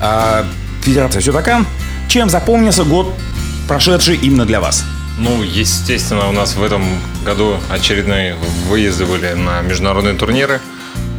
А 0.00 0.44
Федерация 0.82 1.20
Сютакан, 1.20 1.66
чем 2.08 2.28
запомнился 2.28 2.84
год, 2.84 3.14
прошедший 3.68 4.16
именно 4.16 4.44
для 4.44 4.60
вас? 4.60 4.84
Ну, 5.18 5.42
естественно, 5.42 6.28
у 6.28 6.32
нас 6.32 6.56
в 6.56 6.62
этом 6.62 6.84
году 7.24 7.56
очередные 7.70 8.36
выезды 8.68 9.06
были 9.06 9.32
на 9.34 9.62
международные 9.62 10.14
турниры. 10.14 10.60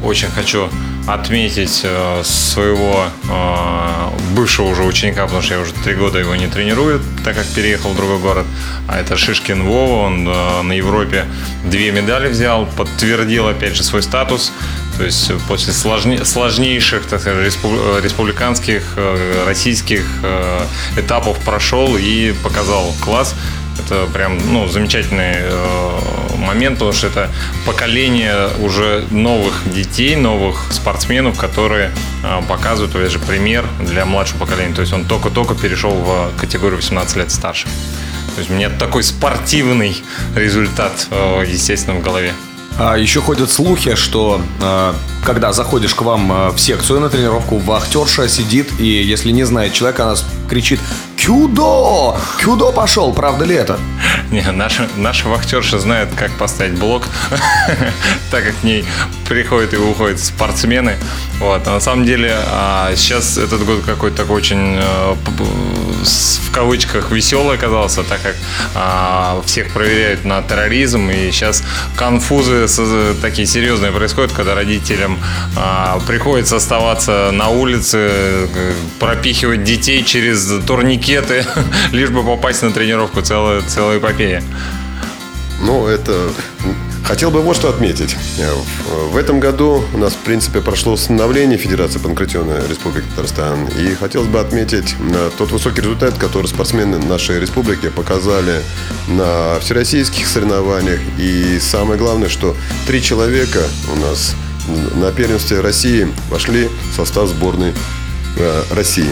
Очень 0.03 0.29
хочу 0.29 0.69
отметить 1.07 1.81
э, 1.83 2.21
своего 2.23 3.05
э, 3.29 4.35
бывшего 4.35 4.67
уже 4.67 4.83
ученика, 4.83 5.23
потому 5.23 5.41
что 5.41 5.53
я 5.53 5.59
уже 5.61 5.71
три 5.83 5.93
года 5.95 6.19
его 6.19 6.35
не 6.35 6.47
тренирую, 6.47 7.01
так 7.23 7.35
как 7.35 7.45
переехал 7.47 7.91
в 7.91 7.95
другой 7.95 8.19
город. 8.19 8.45
А 8.87 8.99
это 8.99 9.15
Шишкин 9.15 9.63
Вова, 9.63 10.05
он 10.05 10.27
э, 10.27 10.61
на 10.63 10.73
Европе 10.73 11.25
две 11.63 11.91
медали 11.91 12.29
взял, 12.29 12.65
подтвердил 12.65 13.47
опять 13.47 13.75
же 13.75 13.83
свой 13.83 14.01
статус. 14.03 14.51
То 14.97 15.03
есть 15.03 15.31
после 15.47 15.73
сложне- 15.73 16.23
сложнейших, 16.23 17.05
так 17.05 17.19
сказать, 17.21 17.57
э, 17.63 17.99
республиканских, 18.01 18.83
э, 18.95 19.43
российских 19.45 20.05
э, 20.23 20.65
этапов 20.97 21.37
прошел 21.39 21.97
и 21.97 22.33
показал 22.43 22.93
класс. 23.01 23.35
Это 23.77 24.05
прям 24.13 24.37
ну, 24.53 24.67
замечательный 24.67 25.35
э, 25.35 26.37
момент, 26.37 26.75
потому 26.79 26.93
что 26.93 27.07
это 27.07 27.29
поколение 27.65 28.49
уже 28.61 29.05
новых 29.11 29.53
детей, 29.65 30.15
новых 30.15 30.71
спортсменов, 30.71 31.37
которые 31.37 31.91
э, 32.23 32.41
показывают, 32.47 32.95
опять 32.95 33.11
же, 33.11 33.19
пример 33.19 33.65
для 33.81 34.05
младшего 34.05 34.39
поколения. 34.39 34.73
То 34.73 34.81
есть 34.81 34.93
он 34.93 35.03
только-только 35.03 35.55
перешел 35.55 35.91
в 35.91 36.31
категорию 36.39 36.77
18 36.77 37.17
лет 37.17 37.31
старше. 37.31 37.67
То 38.35 38.39
есть 38.39 38.49
у 38.49 38.53
меня 38.53 38.69
такой 38.69 39.03
спортивный 39.03 39.95
результат, 40.35 41.07
э, 41.11 41.43
естественно, 41.47 41.97
в 41.97 42.01
голове. 42.01 42.33
А 42.77 42.97
еще 42.97 43.21
ходят 43.21 43.49
слухи, 43.51 43.95
что 43.95 44.41
э, 44.61 44.93
когда 45.25 45.53
заходишь 45.53 45.95
к 45.95 46.01
вам 46.01 46.31
э, 46.31 46.49
в 46.49 46.59
секцию 46.59 46.99
на 46.99 47.09
тренировку, 47.09 47.57
вахтерша 47.57 48.27
сидит 48.27 48.79
и, 48.79 48.85
если 48.85 49.31
не 49.31 49.45
знает 49.45 49.71
человека, 49.73 50.03
она 50.03 50.15
кричит 50.49 50.79
«Кюдо! 51.17 52.17
Кюдо 52.37 52.71
пошел!» 52.71 53.13
Правда 53.13 53.45
ли 53.45 53.55
это? 53.55 53.79
Не, 54.29 54.51
наша, 54.51 54.89
наша 54.97 55.29
вахтерша 55.29 55.79
знает, 55.79 56.09
как 56.17 56.31
поставить 56.31 56.77
блок, 56.77 57.03
так 58.31 58.43
как 58.43 58.55
к 58.59 58.63
ней 58.63 58.83
приходят 59.29 59.73
и 59.73 59.77
уходят 59.77 60.19
спортсмены. 60.19 60.97
Вот. 61.39 61.65
А 61.67 61.75
на 61.75 61.79
самом 61.79 62.05
деле 62.05 62.35
а, 62.51 62.93
сейчас 62.95 63.37
этот 63.37 63.65
год 63.65 63.83
какой-то 63.85 64.17
такой 64.17 64.35
очень 64.35 64.77
с- 64.77 65.84
в 66.05 66.51
кавычках 66.51 67.11
веселый 67.11 67.57
оказался, 67.57 68.03
так 68.03 68.21
как 68.21 68.35
а, 68.73 69.41
всех 69.45 69.71
проверяют 69.71 70.25
на 70.25 70.41
терроризм, 70.41 71.09
и 71.09 71.31
сейчас 71.31 71.63
конфузы 71.95 72.67
такие 73.21 73.47
серьезные 73.47 73.91
происходят, 73.91 74.31
когда 74.31 74.55
родителям 74.55 75.19
а, 75.55 75.99
приходится 76.07 76.57
оставаться 76.57 77.31
на 77.31 77.49
улице, 77.49 77.97
э, 77.97 78.73
пропихивать 78.99 79.63
детей 79.63 80.03
через 80.03 80.51
турникеты, 80.65 81.45
лишь 81.91 82.09
бы 82.09 82.23
попасть 82.23 82.61
на 82.61 82.71
тренировку, 82.71 83.21
целая, 83.21 83.61
целая 83.61 83.97
эпопея. 83.97 84.43
Ну, 85.61 85.87
это... 85.87 86.31
Хотел 87.05 87.29
бы 87.29 87.41
вот 87.41 87.55
что 87.55 87.69
отметить. 87.69 88.15
Э, 88.39 88.51
В 88.89 89.11
в 89.11 89.17
этом 89.17 89.39
году 89.39 89.83
у 89.93 89.97
нас, 89.97 90.13
в 90.13 90.17
принципе, 90.17 90.59
прошло 90.59 90.93
установление 90.93 91.57
Федерации 91.57 91.99
панкратиона 91.99 92.63
Республики 92.67 93.05
Татарстан. 93.15 93.67
И 93.79 93.93
хотелось 93.93 94.27
бы 94.27 94.39
отметить 94.39 94.95
э, 94.99 95.29
тот 95.37 95.51
высокий 95.51 95.81
результат, 95.81 96.17
который 96.17 96.47
спортсмены 96.47 96.97
нашей 96.97 97.39
республики 97.39 97.89
показали 97.89 98.63
на 99.07 99.59
всероссийских 99.59 100.27
соревнованиях. 100.27 100.99
И 101.19 101.59
самое 101.59 101.99
главное, 101.99 102.27
что 102.27 102.57
три 102.87 103.03
человека 103.03 103.61
у 103.93 103.95
нас 103.97 104.33
на 104.95 105.11
первенстве 105.11 105.61
России 105.61 106.07
вошли 106.31 106.69
в 106.91 106.95
состав 106.95 107.29
сборной 107.29 107.73
э, 108.37 108.63
России. 108.71 109.11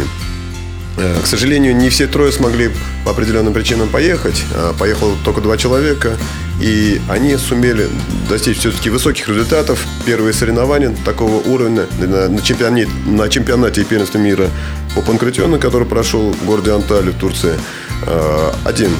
Э, 0.97 1.19
К 1.21 1.27
сожалению, 1.27 1.75
не 1.75 1.89
все 1.89 2.07
трое 2.07 2.31
смогли 2.31 2.71
по 3.05 3.11
определенным 3.11 3.53
причинам 3.53 3.89
поехать. 3.89 4.43
А 4.53 4.73
Поехало 4.73 5.15
только 5.23 5.41
два 5.41 5.57
человека. 5.57 6.17
И 6.61 7.01
они 7.09 7.35
сумели 7.37 7.89
достичь 8.29 8.59
все-таки 8.59 8.89
высоких 8.89 9.27
результатов. 9.27 9.85
Первые 10.05 10.33
соревнования 10.33 10.95
такого 11.03 11.41
уровня 11.47 11.87
на, 11.99 12.29
на 12.29 12.41
чемпионате, 12.41 12.89
на 13.05 13.27
чемпионате 13.27 13.81
и 13.81 13.83
первенстве 13.83 14.21
мира 14.21 14.49
по 14.95 15.01
панкратиону, 15.01 15.59
который 15.59 15.87
прошел 15.87 16.31
в 16.31 16.45
городе 16.45 16.71
Анталия 16.71 17.11
в 17.11 17.17
Турции. 17.17 17.53
Э, 18.05 18.51
Один 18.65 18.91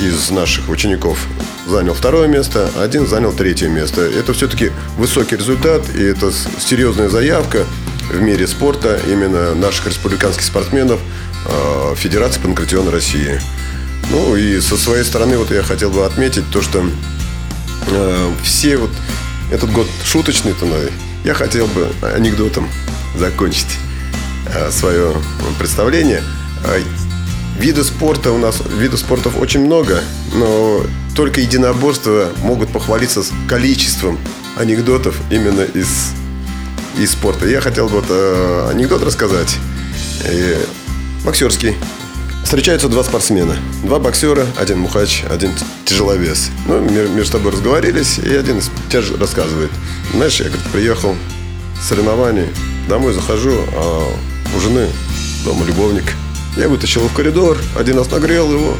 из 0.00 0.30
наших 0.30 0.68
учеников 0.68 1.26
занял 1.66 1.94
второе 1.94 2.28
место, 2.28 2.70
один 2.78 3.06
занял 3.06 3.32
третье 3.32 3.68
место. 3.68 4.02
Это 4.02 4.34
все-таки 4.34 4.70
высокий 4.98 5.36
результат, 5.36 5.82
и 5.94 6.02
это 6.02 6.30
серьезная 6.60 7.08
заявка 7.08 7.64
в 8.16 8.22
мире 8.22 8.46
спорта 8.46 8.98
именно 9.06 9.54
наших 9.54 9.86
республиканских 9.86 10.44
спортсменов 10.44 11.00
э, 11.46 11.94
Федерации 11.96 12.40
панкратиона 12.40 12.90
России. 12.90 13.40
Ну 14.10 14.36
и 14.36 14.60
со 14.60 14.76
своей 14.76 15.04
стороны 15.04 15.36
вот 15.36 15.50
я 15.50 15.62
хотел 15.62 15.90
бы 15.90 16.04
отметить 16.04 16.44
то, 16.50 16.62
что 16.62 16.84
э, 17.88 18.32
все 18.42 18.78
вот 18.78 18.90
этот 19.52 19.70
год 19.70 19.86
шуточный, 20.04 20.54
то 20.54 20.66
я 21.24 21.34
хотел 21.34 21.66
бы 21.66 21.88
анекдотом 22.02 22.68
закончить 23.16 23.78
свое 24.70 25.14
представление. 25.58 26.22
Э, 26.64 26.80
виды 27.58 27.84
спорта 27.84 28.32
у 28.32 28.38
нас, 28.38 28.62
видов 28.78 29.00
спортов 29.00 29.38
очень 29.38 29.60
много, 29.60 30.00
но 30.34 30.82
только 31.14 31.40
единоборства 31.40 32.28
могут 32.42 32.70
похвалиться 32.70 33.22
количеством 33.48 34.18
анекдотов 34.56 35.16
именно 35.30 35.62
из, 35.62 36.12
из 36.96 37.12
спорта. 37.12 37.46
Я 37.46 37.60
хотел 37.60 37.88
бы 37.88 38.00
вот, 38.00 38.06
э, 38.08 38.68
анекдот 38.70 39.02
рассказать. 39.02 39.56
Э, 40.24 40.64
боксерский. 41.24 41.74
Встречаются 42.44 42.88
два 42.88 43.02
спортсмена. 43.02 43.56
Два 43.82 43.98
боксера, 43.98 44.46
один 44.56 44.78
мухач, 44.78 45.24
один 45.28 45.50
тяжеловес. 45.84 46.50
Ну, 46.66 46.80
между 46.80 47.32
собой 47.32 47.52
разговорились, 47.52 48.18
и 48.18 48.34
один 48.34 48.60
тяж 48.88 49.10
рассказывает. 49.10 49.70
Знаешь, 50.12 50.38
я, 50.40 50.46
говорит, 50.46 50.66
приехал 50.72 51.16
с 51.80 51.88
соревнований, 51.88 52.46
домой 52.88 53.12
захожу, 53.12 53.58
а 53.74 54.08
у 54.54 54.60
жены 54.60 54.86
дома 55.44 55.64
любовник. 55.66 56.04
Я 56.56 56.68
вытащил 56.68 57.00
его 57.00 57.10
в 57.10 57.14
коридор, 57.14 57.58
один 57.76 57.98
раз 57.98 58.10
нагрел 58.10 58.50
его, 58.52 58.76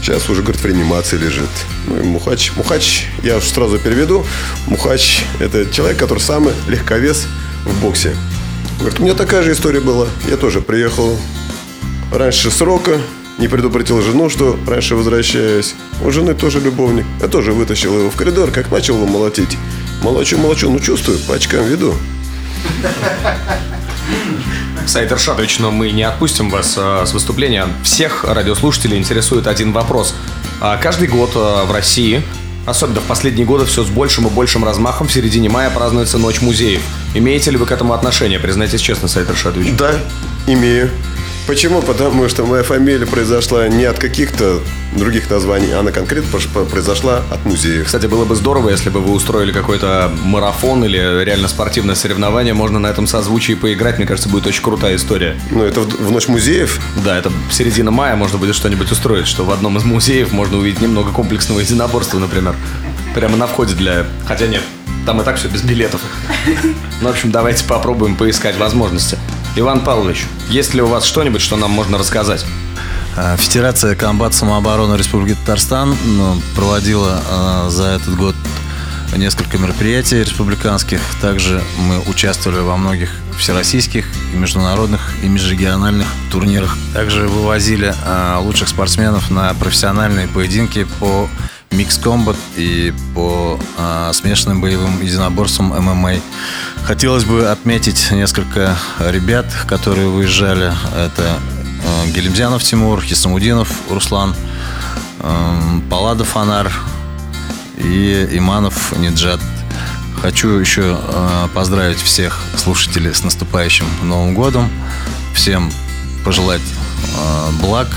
Сейчас 0.00 0.28
уже, 0.30 0.42
говорит, 0.42 0.60
в 0.60 0.64
реанимации 0.64 1.16
лежит. 1.16 1.48
Ну 1.86 1.98
и 1.98 2.02
Мухач. 2.02 2.52
Мухач, 2.56 3.06
я 3.22 3.40
сразу 3.40 3.78
переведу. 3.78 4.24
Мухач– 4.66 5.24
это 5.40 5.66
человек, 5.70 5.98
который 5.98 6.20
самый 6.20 6.54
легковес 6.68 7.26
в 7.68 7.80
боксе. 7.80 8.16
Говорит, 8.78 9.00
у 9.00 9.02
меня 9.02 9.14
такая 9.14 9.42
же 9.42 9.52
история 9.52 9.80
была. 9.80 10.06
Я 10.28 10.36
тоже 10.36 10.60
приехал 10.60 11.18
раньше 12.12 12.50
срока, 12.50 12.98
не 13.38 13.48
предупредил 13.48 14.02
жену, 14.02 14.30
что 14.30 14.58
раньше 14.66 14.94
возвращаюсь. 14.94 15.74
У 16.02 16.10
жены 16.10 16.34
тоже 16.34 16.60
любовник. 16.60 17.06
Я 17.20 17.28
тоже 17.28 17.52
вытащил 17.52 17.96
его 17.98 18.10
в 18.10 18.16
коридор, 18.16 18.50
как 18.50 18.70
начал 18.70 18.96
его 18.96 19.06
молотить. 19.06 19.56
Молочу, 20.02 20.38
молочу, 20.38 20.70
ну 20.70 20.80
чувствую, 20.80 21.18
по 21.20 21.34
очкам 21.34 21.64
веду. 21.64 21.94
Саид 24.86 25.12
Иршадович, 25.12 25.58
но 25.58 25.70
мы 25.70 25.90
не 25.90 26.02
отпустим 26.02 26.48
вас 26.48 26.74
а, 26.78 27.04
с 27.04 27.12
выступления. 27.12 27.68
Всех 27.82 28.24
радиослушателей 28.24 28.96
интересует 28.96 29.46
один 29.46 29.72
вопрос. 29.72 30.14
А, 30.60 30.78
каждый 30.78 31.08
год 31.08 31.32
а, 31.34 31.64
в 31.66 31.72
России, 31.72 32.22
особенно 32.70 33.00
в 33.00 33.04
последние 33.04 33.46
годы, 33.46 33.64
все 33.64 33.84
с 33.84 33.88
большим 33.88 34.26
и 34.26 34.30
большим 34.30 34.64
размахом 34.64 35.08
в 35.08 35.12
середине 35.12 35.48
мая 35.48 35.70
празднуется 35.70 36.18
Ночь 36.18 36.40
музеев. 36.40 36.82
Имеете 37.14 37.50
ли 37.50 37.56
вы 37.56 37.66
к 37.66 37.72
этому 37.72 37.92
отношение? 37.92 38.38
Признайтесь 38.38 38.80
честно, 38.80 39.08
Саид 39.08 39.30
Иршадович. 39.30 39.72
Да, 39.76 39.94
имею. 40.46 40.90
Почему? 41.48 41.80
Потому 41.80 42.28
что 42.28 42.44
моя 42.44 42.62
фамилия 42.62 43.06
произошла 43.06 43.68
не 43.68 43.84
от 43.86 43.98
каких-то 43.98 44.60
других 44.94 45.30
названий, 45.30 45.72
а 45.72 45.80
она 45.80 45.92
конкретно 45.92 46.38
произошла 46.66 47.22
от 47.30 47.42
музеев. 47.46 47.86
Кстати, 47.86 48.04
было 48.04 48.26
бы 48.26 48.34
здорово, 48.34 48.68
если 48.68 48.90
бы 48.90 49.00
вы 49.00 49.14
устроили 49.14 49.50
какой-то 49.50 50.12
марафон 50.24 50.84
или 50.84 50.98
реально 51.24 51.48
спортивное 51.48 51.94
соревнование. 51.94 52.52
Можно 52.52 52.78
на 52.78 52.88
этом 52.88 53.06
созвучии 53.06 53.54
поиграть. 53.54 53.96
Мне 53.96 54.06
кажется, 54.06 54.28
будет 54.28 54.46
очень 54.46 54.62
крутая 54.62 54.96
история. 54.96 55.40
Ну, 55.50 55.64
это 55.64 55.80
в, 55.80 55.88
в 55.88 56.10
ночь 56.10 56.28
музеев? 56.28 56.82
Да, 57.02 57.16
это 57.16 57.32
середина 57.50 57.90
мая. 57.90 58.14
Можно 58.14 58.36
будет 58.36 58.54
что-нибудь 58.54 58.92
устроить, 58.92 59.26
что 59.26 59.46
в 59.46 59.50
одном 59.50 59.78
из 59.78 59.84
музеев 59.84 60.32
можно 60.32 60.58
увидеть 60.58 60.82
немного 60.82 61.12
комплексного 61.12 61.60
единоборства, 61.60 62.18
например. 62.18 62.54
Прямо 63.14 63.38
на 63.38 63.46
входе 63.46 63.74
для... 63.74 64.04
Хотя 64.26 64.48
нет, 64.48 64.60
там 65.06 65.22
и 65.22 65.24
так 65.24 65.38
все 65.38 65.48
без 65.48 65.62
билетов. 65.62 66.02
Ну, 67.00 67.08
в 67.08 67.10
общем, 67.10 67.30
давайте 67.30 67.64
попробуем 67.64 68.16
поискать 68.16 68.58
возможности. 68.58 69.16
Иван 69.56 69.80
Павлович, 69.80 70.26
есть 70.48 70.74
ли 70.74 70.82
у 70.82 70.86
вас 70.86 71.04
что-нибудь, 71.04 71.40
что 71.40 71.56
нам 71.56 71.70
можно 71.70 71.98
рассказать? 71.98 72.44
А, 73.16 73.36
Федерация 73.36 73.96
комбат 73.96 74.34
самообороны 74.34 74.94
Республики 74.96 75.36
Татарстан 75.40 75.96
ну, 76.04 76.40
проводила 76.54 77.20
а, 77.28 77.68
за 77.68 77.84
этот 77.86 78.16
год 78.16 78.36
несколько 79.16 79.58
мероприятий 79.58 80.20
республиканских. 80.20 81.00
Также 81.20 81.62
мы 81.78 82.00
участвовали 82.08 82.60
во 82.60 82.76
многих 82.76 83.10
всероссийских, 83.36 84.06
международных 84.34 85.14
и 85.22 85.28
межрегиональных 85.28 86.06
турнирах. 86.30 86.76
Также 86.92 87.26
вывозили 87.26 87.94
а, 88.04 88.38
лучших 88.40 88.68
спортсменов 88.68 89.30
на 89.30 89.52
профессиональные 89.54 90.28
поединки 90.28 90.86
по 91.00 91.28
микс 91.70 91.98
комбат 91.98 92.36
и 92.56 92.92
по 93.14 93.58
э, 93.76 94.10
смешанным 94.14 94.60
боевым 94.60 95.00
единоборствам 95.02 95.68
ММА. 95.68 96.14
Хотелось 96.84 97.24
бы 97.24 97.48
отметить 97.48 98.10
несколько 98.10 98.76
ребят, 99.00 99.46
которые 99.66 100.08
выезжали. 100.08 100.72
Это 100.96 101.38
э, 101.84 102.10
Гелемзянов 102.10 102.62
Тимур, 102.62 103.02
Хисамудинов 103.02 103.70
Руслан, 103.90 104.34
э, 105.20 105.80
Паладов 105.90 106.36
Анар 106.36 106.72
и 107.76 108.28
Иманов 108.32 108.96
Ниджат. 108.96 109.40
Хочу 110.20 110.48
еще 110.58 110.98
э, 111.00 111.48
поздравить 111.54 112.00
всех 112.00 112.40
слушателей 112.56 113.14
с 113.14 113.22
наступающим 113.22 113.86
Новым 114.02 114.34
годом. 114.34 114.68
Всем 115.34 115.70
пожелать 116.24 116.62
э, 117.16 117.50
благ 117.60 117.88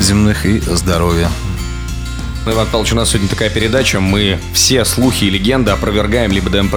земных 0.00 0.44
и 0.46 0.60
здоровья. 0.60 1.30
Ну, 2.46 2.52
Иван 2.52 2.66
Павлович, 2.68 2.94
у 2.94 2.96
нас 2.96 3.10
сегодня 3.10 3.28
такая 3.28 3.50
передача. 3.50 4.00
Мы 4.00 4.38
все 4.54 4.86
слухи 4.86 5.24
и 5.24 5.30
легенды 5.30 5.72
опровергаем, 5.72 6.32
либо 6.32 6.48
даем 6.48 6.70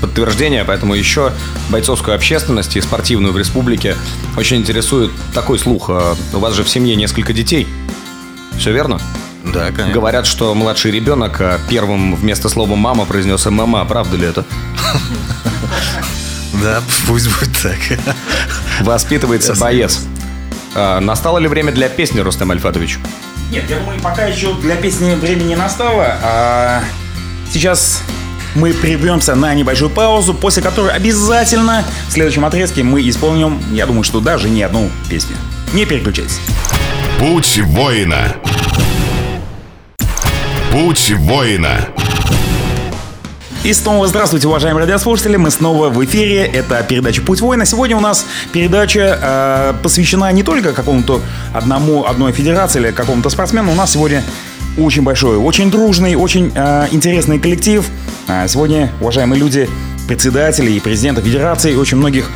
подтверждение, 0.00 0.64
поэтому 0.64 0.94
еще 0.94 1.32
бойцовскую 1.68 2.16
общественность 2.16 2.76
и 2.76 2.80
спортивную 2.80 3.32
в 3.32 3.38
республике 3.38 3.96
очень 4.36 4.56
интересует 4.56 5.12
такой 5.32 5.60
слух. 5.60 5.88
А 5.88 6.16
у 6.32 6.38
вас 6.38 6.54
же 6.54 6.64
в 6.64 6.68
семье 6.68 6.96
несколько 6.96 7.32
детей. 7.32 7.68
Все 8.58 8.72
верно? 8.72 9.00
Да, 9.44 9.66
конечно. 9.66 9.92
Говорят, 9.92 10.26
что 10.26 10.52
младший 10.54 10.90
ребенок 10.90 11.40
а 11.40 11.60
первым 11.68 12.16
вместо 12.16 12.48
слова 12.48 12.74
«мама» 12.74 13.04
произнес 13.04 13.46
«ММА». 13.46 13.84
Правда 13.84 14.16
ли 14.16 14.26
это? 14.26 14.44
Да, 16.62 16.80
пусть 17.06 17.28
будет 17.28 17.50
так. 17.60 17.76
Воспитывается 18.80 19.54
боец. 19.56 20.00
А, 20.74 21.00
настало 21.00 21.38
ли 21.38 21.48
время 21.48 21.72
для 21.72 21.88
песни, 21.88 22.20
Рустам 22.20 22.52
Альфатович? 22.52 23.00
Нет, 23.50 23.64
я 23.68 23.78
думаю, 23.78 24.00
пока 24.00 24.24
еще 24.24 24.54
для 24.54 24.76
песни 24.76 25.14
времени 25.14 25.48
не 25.48 25.56
настало. 25.56 26.18
А 26.22 26.82
сейчас 27.52 28.02
мы 28.54 28.72
прервемся 28.72 29.34
на 29.34 29.54
небольшую 29.54 29.90
паузу, 29.90 30.34
после 30.34 30.62
которой 30.62 30.92
обязательно 30.92 31.84
в 32.08 32.12
следующем 32.12 32.44
отрезке 32.44 32.82
мы 32.82 33.08
исполним, 33.08 33.60
я 33.72 33.86
думаю, 33.86 34.04
что 34.04 34.20
даже 34.20 34.48
не 34.48 34.62
одну 34.62 34.90
песню. 35.08 35.36
Не 35.72 35.84
переключайтесь. 35.84 36.38
Путь 37.18 37.58
воина. 37.64 38.36
Путь 40.70 41.12
воина. 41.16 41.88
И 43.64 43.72
снова 43.72 44.06
здравствуйте, 44.06 44.46
уважаемые 44.46 44.82
радиослушатели. 44.82 45.36
Мы 45.36 45.50
снова 45.50 45.88
в 45.88 46.04
эфире. 46.04 46.44
Это 46.44 46.82
передача 46.86 47.22
«Путь 47.22 47.40
воина». 47.40 47.64
Сегодня 47.64 47.96
у 47.96 48.00
нас 48.00 48.26
передача 48.52 49.18
э, 49.18 49.82
посвящена 49.82 50.30
не 50.32 50.42
только 50.42 50.74
какому-то 50.74 51.22
одному, 51.54 52.04
одной 52.04 52.32
федерации 52.32 52.80
или 52.80 52.90
какому-то 52.90 53.30
спортсмену. 53.30 53.72
У 53.72 53.74
нас 53.74 53.92
сегодня 53.92 54.22
очень 54.76 55.00
большой, 55.00 55.38
очень 55.38 55.70
дружный, 55.70 56.14
очень 56.14 56.52
э, 56.54 56.88
интересный 56.90 57.38
коллектив. 57.38 57.86
А 58.28 58.46
сегодня, 58.48 58.92
уважаемые 59.00 59.40
люди, 59.40 59.66
председатели 60.06 60.70
и 60.70 60.78
президенты 60.78 61.22
федерации, 61.22 61.74
очень 61.74 61.96
многих 61.96 62.30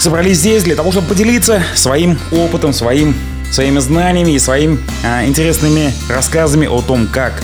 собрались 0.00 0.38
здесь 0.38 0.64
для 0.64 0.74
того, 0.74 0.90
чтобы 0.90 1.06
поделиться 1.06 1.62
своим 1.76 2.18
опытом, 2.32 2.72
своим, 2.72 3.14
своими 3.52 3.78
знаниями 3.78 4.32
и 4.32 4.40
своими 4.40 4.80
э, 5.04 5.26
интересными 5.28 5.94
рассказами 6.08 6.66
о 6.66 6.82
том, 6.82 7.06
как 7.06 7.40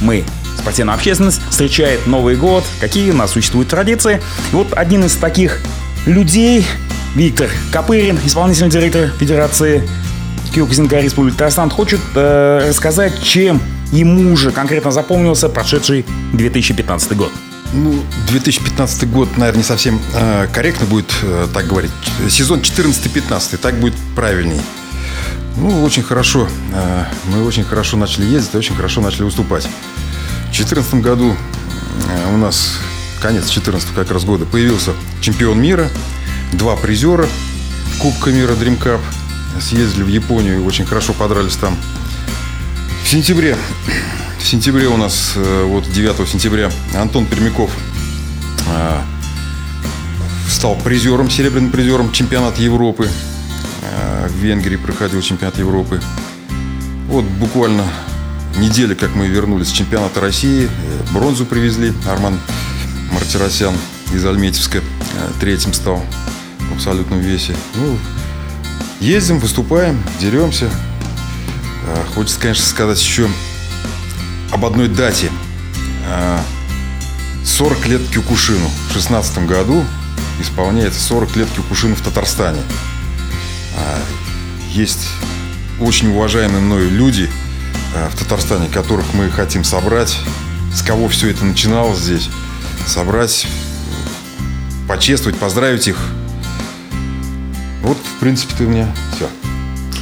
мы 0.00 0.24
спортивная 0.66 0.94
общественность 0.94 1.40
встречает 1.48 2.08
Новый 2.08 2.34
год, 2.34 2.64
какие 2.80 3.12
у 3.12 3.14
нас 3.14 3.30
существуют 3.30 3.68
традиции. 3.68 4.20
И 4.50 4.56
вот 4.56 4.72
один 4.72 5.04
из 5.04 5.14
таких 5.14 5.60
людей, 6.06 6.66
Виктор 7.14 7.48
Копырин, 7.70 8.18
исполнительный 8.24 8.68
директор 8.68 9.10
Федерации 9.10 9.88
Киокузинка 10.52 10.98
Республики 10.98 11.34
Татарстан, 11.36 11.70
хочет 11.70 12.00
э, 12.16 12.66
рассказать, 12.68 13.22
чем 13.22 13.62
ему 13.92 14.36
же 14.36 14.50
конкретно 14.50 14.90
запомнился 14.90 15.48
прошедший 15.48 16.04
2015 16.32 17.16
год. 17.16 17.30
Ну, 17.72 18.02
2015 18.26 19.08
год, 19.08 19.36
наверное, 19.36 19.58
не 19.58 19.64
совсем 19.64 20.00
э, 20.16 20.48
корректно 20.52 20.86
будет 20.86 21.14
э, 21.22 21.46
так 21.54 21.68
говорить. 21.68 21.92
Сезон 22.28 22.58
14-15, 22.58 23.56
так 23.58 23.78
будет 23.78 23.94
правильней. 24.16 24.60
Ну, 25.58 25.84
очень 25.84 26.02
хорошо. 26.02 26.48
Э, 26.74 27.04
мы 27.26 27.44
очень 27.44 27.62
хорошо 27.62 27.96
начали 27.96 28.24
ездить 28.24 28.56
очень 28.56 28.74
хорошо 28.74 29.00
начали 29.00 29.22
выступать. 29.22 29.68
В 30.46 30.58
2014 30.58 30.94
году 31.02 31.36
э, 32.08 32.34
у 32.34 32.38
нас, 32.38 32.78
конец 33.20 33.42
2014 33.42 33.90
как 33.94 34.10
раз 34.10 34.24
года, 34.24 34.46
появился 34.46 34.92
чемпион 35.20 35.60
мира, 35.60 35.88
два 36.52 36.76
призера 36.76 37.28
Кубка 38.00 38.30
мира 38.30 38.52
Dream 38.52 38.78
Cup. 38.78 39.00
Съездили 39.60 40.02
в 40.02 40.08
Японию, 40.08 40.64
очень 40.64 40.86
хорошо 40.86 41.12
подрались 41.12 41.56
там. 41.56 41.76
В 43.04 43.08
сентябре, 43.08 43.56
в 44.38 44.46
сентябре 44.46 44.86
у 44.86 44.96
нас, 44.96 45.32
э, 45.34 45.64
вот 45.64 45.90
9 45.90 46.28
сентября, 46.28 46.70
Антон 46.94 47.26
Пермяков 47.26 47.70
э, 48.68 49.00
стал 50.48 50.76
призером, 50.76 51.28
серебряным 51.28 51.70
призером 51.70 52.12
чемпионата 52.12 52.62
Европы. 52.62 53.08
В 54.28 54.38
Венгрии 54.38 54.76
проходил 54.76 55.22
чемпионат 55.22 55.58
Европы. 55.58 56.00
Вот 57.08 57.24
буквально 57.24 57.84
недели, 58.58 58.94
как 58.94 59.14
мы 59.14 59.26
вернулись 59.26 59.68
с 59.68 59.72
чемпионата 59.72 60.20
России. 60.20 60.64
Э, 60.66 61.12
бронзу 61.12 61.46
привезли. 61.46 61.92
Арман 62.08 62.38
Мартиросян 63.12 63.74
из 64.12 64.24
Альметьевска 64.24 64.78
э, 64.78 64.82
третьим 65.40 65.72
стал 65.72 66.04
в 66.70 66.74
абсолютном 66.74 67.20
весе. 67.20 67.54
Ну, 67.74 67.98
Ездим, 69.00 69.38
выступаем, 69.40 70.02
деремся. 70.20 70.70
А, 71.86 72.04
Хочется, 72.14 72.40
конечно, 72.40 72.64
сказать 72.64 73.00
еще 73.00 73.28
об 74.50 74.64
одной 74.64 74.88
дате. 74.88 75.30
А, 76.08 76.42
40 77.44 77.86
лет 77.86 78.02
Кюкушину. 78.08 78.70
В 78.88 78.92
16 78.94 79.46
году 79.46 79.84
исполняется 80.40 81.00
40 81.00 81.36
лет 81.36 81.48
Кюкушину 81.54 81.94
в 81.94 82.00
Татарстане. 82.00 82.60
Есть 84.72 85.08
очень 85.80 86.08
уважаемые 86.08 86.60
мною 86.60 86.90
люди 86.90 87.30
в 88.10 88.18
Татарстане, 88.18 88.68
которых 88.68 89.14
мы 89.14 89.30
хотим 89.30 89.64
собрать. 89.64 90.18
С 90.74 90.82
кого 90.82 91.08
все 91.08 91.30
это 91.30 91.44
начиналось 91.44 91.98
здесь. 91.98 92.28
Собрать, 92.86 93.46
почествовать, 94.88 95.38
поздравить 95.38 95.88
их. 95.88 95.98
Вот, 97.82 97.96
в 97.96 98.20
принципе, 98.20 98.64
у 98.64 98.68
меня 98.68 98.88
все. 99.14 99.28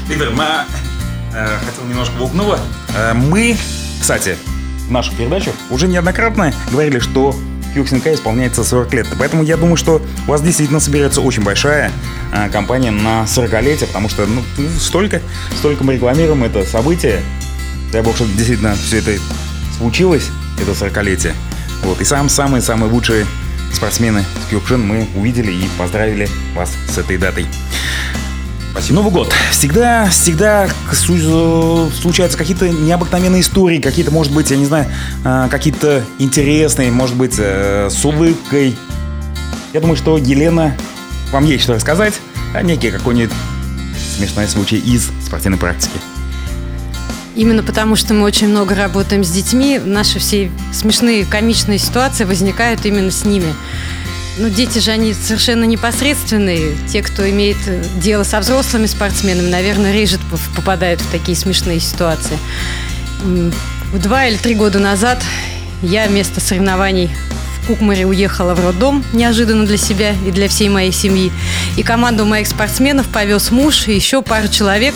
Виктор, 0.08 0.30
мы 0.30 0.44
э, 1.34 1.58
хотел 1.64 1.84
немножко 1.88 2.14
Волкнова. 2.18 2.58
Э, 2.96 3.12
мы, 3.14 3.56
кстати, 4.00 4.36
в 4.88 4.90
наших 4.90 5.16
передачах 5.16 5.54
уже 5.70 5.88
неоднократно 5.88 6.52
говорили, 6.70 6.98
что 6.98 7.34
Кюксинка 7.74 8.14
исполняется 8.14 8.64
40 8.64 8.94
лет. 8.94 9.06
Поэтому 9.18 9.42
я 9.42 9.56
думаю, 9.56 9.76
что 9.76 10.00
у 10.26 10.30
вас 10.30 10.42
действительно 10.42 10.80
соберется 10.80 11.20
очень 11.20 11.42
большая 11.42 11.90
э, 12.32 12.48
компания 12.50 12.90
на 12.90 13.24
40-летие, 13.24 13.86
потому 13.86 14.08
что 14.08 14.26
ну, 14.26 14.42
столько, 14.78 15.20
столько 15.56 15.84
мы 15.84 15.94
рекламируем 15.94 16.44
это 16.44 16.64
событие. 16.64 17.22
Дай 17.94 18.02
бог, 18.02 18.16
чтобы 18.16 18.32
действительно 18.32 18.74
все 18.74 18.98
это 18.98 19.12
случилось, 19.78 20.24
это 20.60 20.72
40-летие. 20.72 21.32
Вот. 21.84 22.00
И 22.00 22.04
сам 22.04 22.28
самые-самые 22.28 22.90
лучшие 22.90 23.24
спортсмены 23.72 24.24
с 24.44 24.50
Кюкшин 24.50 24.84
мы 24.84 25.06
увидели 25.14 25.52
и 25.52 25.68
поздравили 25.78 26.28
вас 26.56 26.72
с 26.92 26.98
этой 26.98 27.18
датой. 27.18 27.46
Спасибо. 28.72 28.96
Новый 28.96 29.12
год. 29.12 29.32
Всегда, 29.52 30.08
всегда 30.08 30.68
случаются 30.90 32.36
какие-то 32.36 32.68
необыкновенные 32.68 33.42
истории, 33.42 33.80
какие-то, 33.80 34.10
может 34.10 34.32
быть, 34.32 34.50
я 34.50 34.56
не 34.56 34.66
знаю, 34.66 34.90
а, 35.22 35.48
какие-то 35.48 36.04
интересные, 36.18 36.90
может 36.90 37.14
быть, 37.14 37.36
э, 37.38 37.90
с 37.92 38.04
улыбкой. 38.04 38.76
Я 39.72 39.80
думаю, 39.80 39.96
что 39.96 40.18
Елена, 40.18 40.76
вам 41.30 41.44
есть 41.44 41.62
что 41.62 41.74
рассказать, 41.74 42.14
а 42.54 42.62
некий 42.62 42.90
какой-нибудь 42.90 43.32
смешной 44.16 44.48
случай 44.48 44.78
из 44.78 45.12
спортивной 45.24 45.60
практики. 45.60 46.00
Именно 47.34 47.62
потому, 47.64 47.96
что 47.96 48.14
мы 48.14 48.22
очень 48.22 48.48
много 48.48 48.74
работаем 48.74 49.24
с 49.24 49.30
детьми, 49.30 49.80
наши 49.84 50.18
все 50.20 50.50
смешные, 50.72 51.24
комичные 51.24 51.78
ситуации 51.78 52.24
возникают 52.24 52.86
именно 52.86 53.10
с 53.10 53.24
ними. 53.24 53.52
Ну, 54.38 54.48
дети 54.48 54.78
же, 54.78 54.90
они 54.90 55.14
совершенно 55.14 55.64
непосредственные. 55.64 56.76
Те, 56.88 57.02
кто 57.02 57.28
имеет 57.28 57.56
э, 57.66 57.84
дело 57.96 58.24
со 58.24 58.40
взрослыми 58.40 58.86
спортсменами, 58.86 59.48
наверное, 59.48 59.92
реже 59.92 60.18
п- 60.18 60.36
попадают 60.56 61.00
в 61.00 61.10
такие 61.10 61.36
смешные 61.36 61.78
ситуации. 61.78 62.38
Два 63.92 64.26
или 64.26 64.36
три 64.36 64.54
года 64.54 64.80
назад 64.80 65.22
я 65.82 66.06
вместо 66.08 66.40
соревнований 66.40 67.10
в 67.62 67.66
Кукмаре 67.68 68.06
уехала 68.06 68.54
в 68.54 68.60
роддом 68.64 69.04
неожиданно 69.12 69.66
для 69.66 69.76
себя 69.76 70.14
и 70.26 70.32
для 70.32 70.48
всей 70.48 70.68
моей 70.68 70.92
семьи. 70.92 71.32
И 71.76 71.82
команду 71.84 72.24
моих 72.24 72.48
спортсменов 72.48 73.06
повез 73.08 73.52
муж 73.52 73.86
и 73.86 73.94
еще 73.94 74.20
пару 74.20 74.48
человек, 74.48 74.94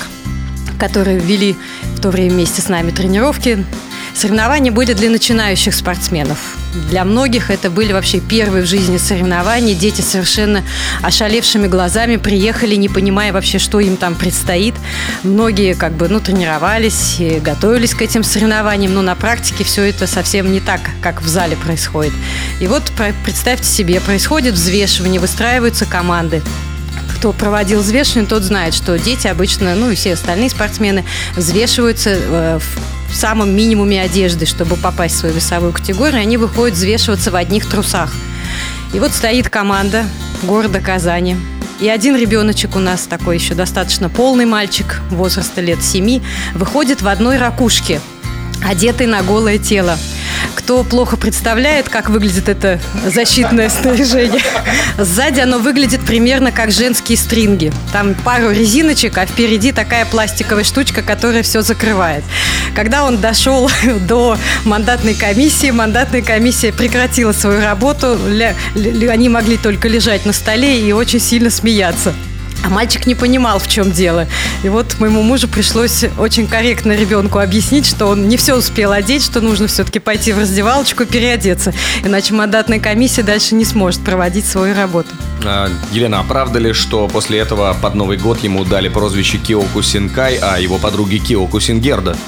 которые 0.80 1.20
вели 1.20 1.56
в 1.96 2.00
то 2.00 2.10
время 2.10 2.34
вместе 2.34 2.62
с 2.62 2.68
нами 2.68 2.90
тренировки. 2.90 3.64
Соревнования 4.14 4.72
были 4.72 4.94
для 4.94 5.10
начинающих 5.10 5.74
спортсменов. 5.74 6.38
Для 6.90 7.04
многих 7.04 7.50
это 7.50 7.70
были 7.70 7.92
вообще 7.92 8.20
первые 8.20 8.64
в 8.64 8.66
жизни 8.66 8.98
соревнования. 8.98 9.74
Дети 9.74 10.00
совершенно 10.00 10.62
ошалевшими 11.02 11.66
глазами 11.66 12.16
приехали, 12.16 12.74
не 12.74 12.88
понимая 12.88 13.32
вообще, 13.32 13.58
что 13.58 13.80
им 13.80 13.96
там 13.96 14.14
предстоит. 14.14 14.74
Многие 15.22 15.74
как 15.74 15.92
бы, 15.92 16.08
ну, 16.08 16.20
тренировались 16.20 17.20
и 17.20 17.38
готовились 17.38 17.94
к 17.94 18.02
этим 18.02 18.24
соревнованиям, 18.24 18.92
но 18.92 19.02
на 19.02 19.14
практике 19.14 19.64
все 19.64 19.84
это 19.84 20.06
совсем 20.06 20.52
не 20.52 20.60
так, 20.60 20.80
как 21.00 21.22
в 21.22 21.28
зале 21.28 21.56
происходит. 21.56 22.12
И 22.60 22.66
вот 22.66 22.82
представьте 23.24 23.68
себе, 23.68 24.00
происходит 24.00 24.54
взвешивание, 24.54 25.20
выстраиваются 25.20 25.86
команды 25.86 26.42
кто 27.18 27.32
проводил 27.32 27.80
взвешивание, 27.80 28.28
тот 28.28 28.44
знает, 28.44 28.74
что 28.74 28.96
дети 28.96 29.26
обычно, 29.26 29.74
ну 29.74 29.90
и 29.90 29.96
все 29.96 30.12
остальные 30.12 30.50
спортсмены 30.50 31.04
взвешиваются 31.34 32.10
э, 32.10 32.60
в 33.10 33.16
самом 33.16 33.50
минимуме 33.56 34.00
одежды, 34.00 34.46
чтобы 34.46 34.76
попасть 34.76 35.16
в 35.16 35.18
свою 35.18 35.34
весовую 35.34 35.72
категорию. 35.72 36.20
Они 36.20 36.36
выходят 36.36 36.76
взвешиваться 36.76 37.32
в 37.32 37.34
одних 37.34 37.68
трусах. 37.68 38.14
И 38.94 39.00
вот 39.00 39.12
стоит 39.12 39.48
команда 39.48 40.04
города 40.44 40.78
Казани. 40.80 41.36
И 41.80 41.88
один 41.88 42.14
ребеночек 42.14 42.76
у 42.76 42.78
нас 42.78 43.08
такой 43.08 43.36
еще 43.36 43.54
достаточно 43.54 44.08
полный 44.08 44.46
мальчик, 44.46 45.00
возраста 45.10 45.60
лет 45.60 45.82
семи, 45.82 46.22
выходит 46.54 47.02
в 47.02 47.08
одной 47.08 47.38
ракушке, 47.38 48.00
одетый 48.64 49.08
на 49.08 49.22
голое 49.22 49.58
тело. 49.58 49.98
Кто 50.58 50.82
плохо 50.82 51.16
представляет, 51.16 51.88
как 51.88 52.10
выглядит 52.10 52.48
это 52.48 52.80
защитное 53.06 53.70
снаряжение, 53.70 54.42
сзади 54.98 55.38
оно 55.38 55.58
выглядит 55.58 56.00
примерно 56.00 56.50
как 56.50 56.72
женские 56.72 57.16
стринги. 57.16 57.72
Там 57.92 58.14
пару 58.16 58.50
резиночек, 58.50 59.16
а 59.18 59.24
впереди 59.24 59.70
такая 59.70 60.04
пластиковая 60.04 60.64
штучка, 60.64 61.02
которая 61.02 61.44
все 61.44 61.62
закрывает. 61.62 62.24
Когда 62.74 63.04
он 63.04 63.18
дошел 63.18 63.70
до 64.08 64.36
мандатной 64.64 65.14
комиссии, 65.14 65.70
мандатная 65.70 66.22
комиссия 66.22 66.72
прекратила 66.72 67.30
свою 67.32 67.60
работу. 67.62 68.18
Они 69.08 69.28
могли 69.28 69.58
только 69.58 69.86
лежать 69.86 70.26
на 70.26 70.32
столе 70.32 70.80
и 70.80 70.92
очень 70.92 71.20
сильно 71.20 71.50
смеяться. 71.50 72.12
А 72.64 72.68
мальчик 72.68 73.06
не 73.06 73.14
понимал, 73.14 73.58
в 73.58 73.68
чем 73.68 73.92
дело. 73.92 74.26
И 74.62 74.68
вот 74.68 74.98
моему 74.98 75.22
мужу 75.22 75.48
пришлось 75.48 76.04
очень 76.18 76.46
корректно 76.46 76.92
ребенку 76.92 77.38
объяснить, 77.38 77.86
что 77.86 78.06
он 78.06 78.28
не 78.28 78.36
все 78.36 78.56
успел 78.56 78.92
одеть, 78.92 79.24
что 79.24 79.40
нужно 79.40 79.68
все-таки 79.68 79.98
пойти 79.98 80.32
в 80.32 80.38
раздевалочку 80.38 81.04
переодеться. 81.06 81.72
Иначе 82.04 82.34
мандатная 82.34 82.80
комиссия 82.80 83.22
дальше 83.22 83.54
не 83.54 83.64
сможет 83.64 84.00
проводить 84.02 84.46
свою 84.46 84.74
работу. 84.74 85.08
А, 85.44 85.70
Елена, 85.92 86.20
а 86.20 86.24
правда 86.24 86.58
ли, 86.58 86.72
что 86.72 87.06
после 87.08 87.38
этого 87.38 87.76
под 87.80 87.94
Новый 87.94 88.18
год 88.18 88.42
ему 88.42 88.64
дали 88.64 88.88
прозвище 88.88 89.38
Киоку 89.38 89.82
Синкай, 89.82 90.36
а 90.36 90.58
его 90.58 90.78
подруги 90.78 91.18
Киоку 91.18 91.60
Сингерда? 91.60 92.16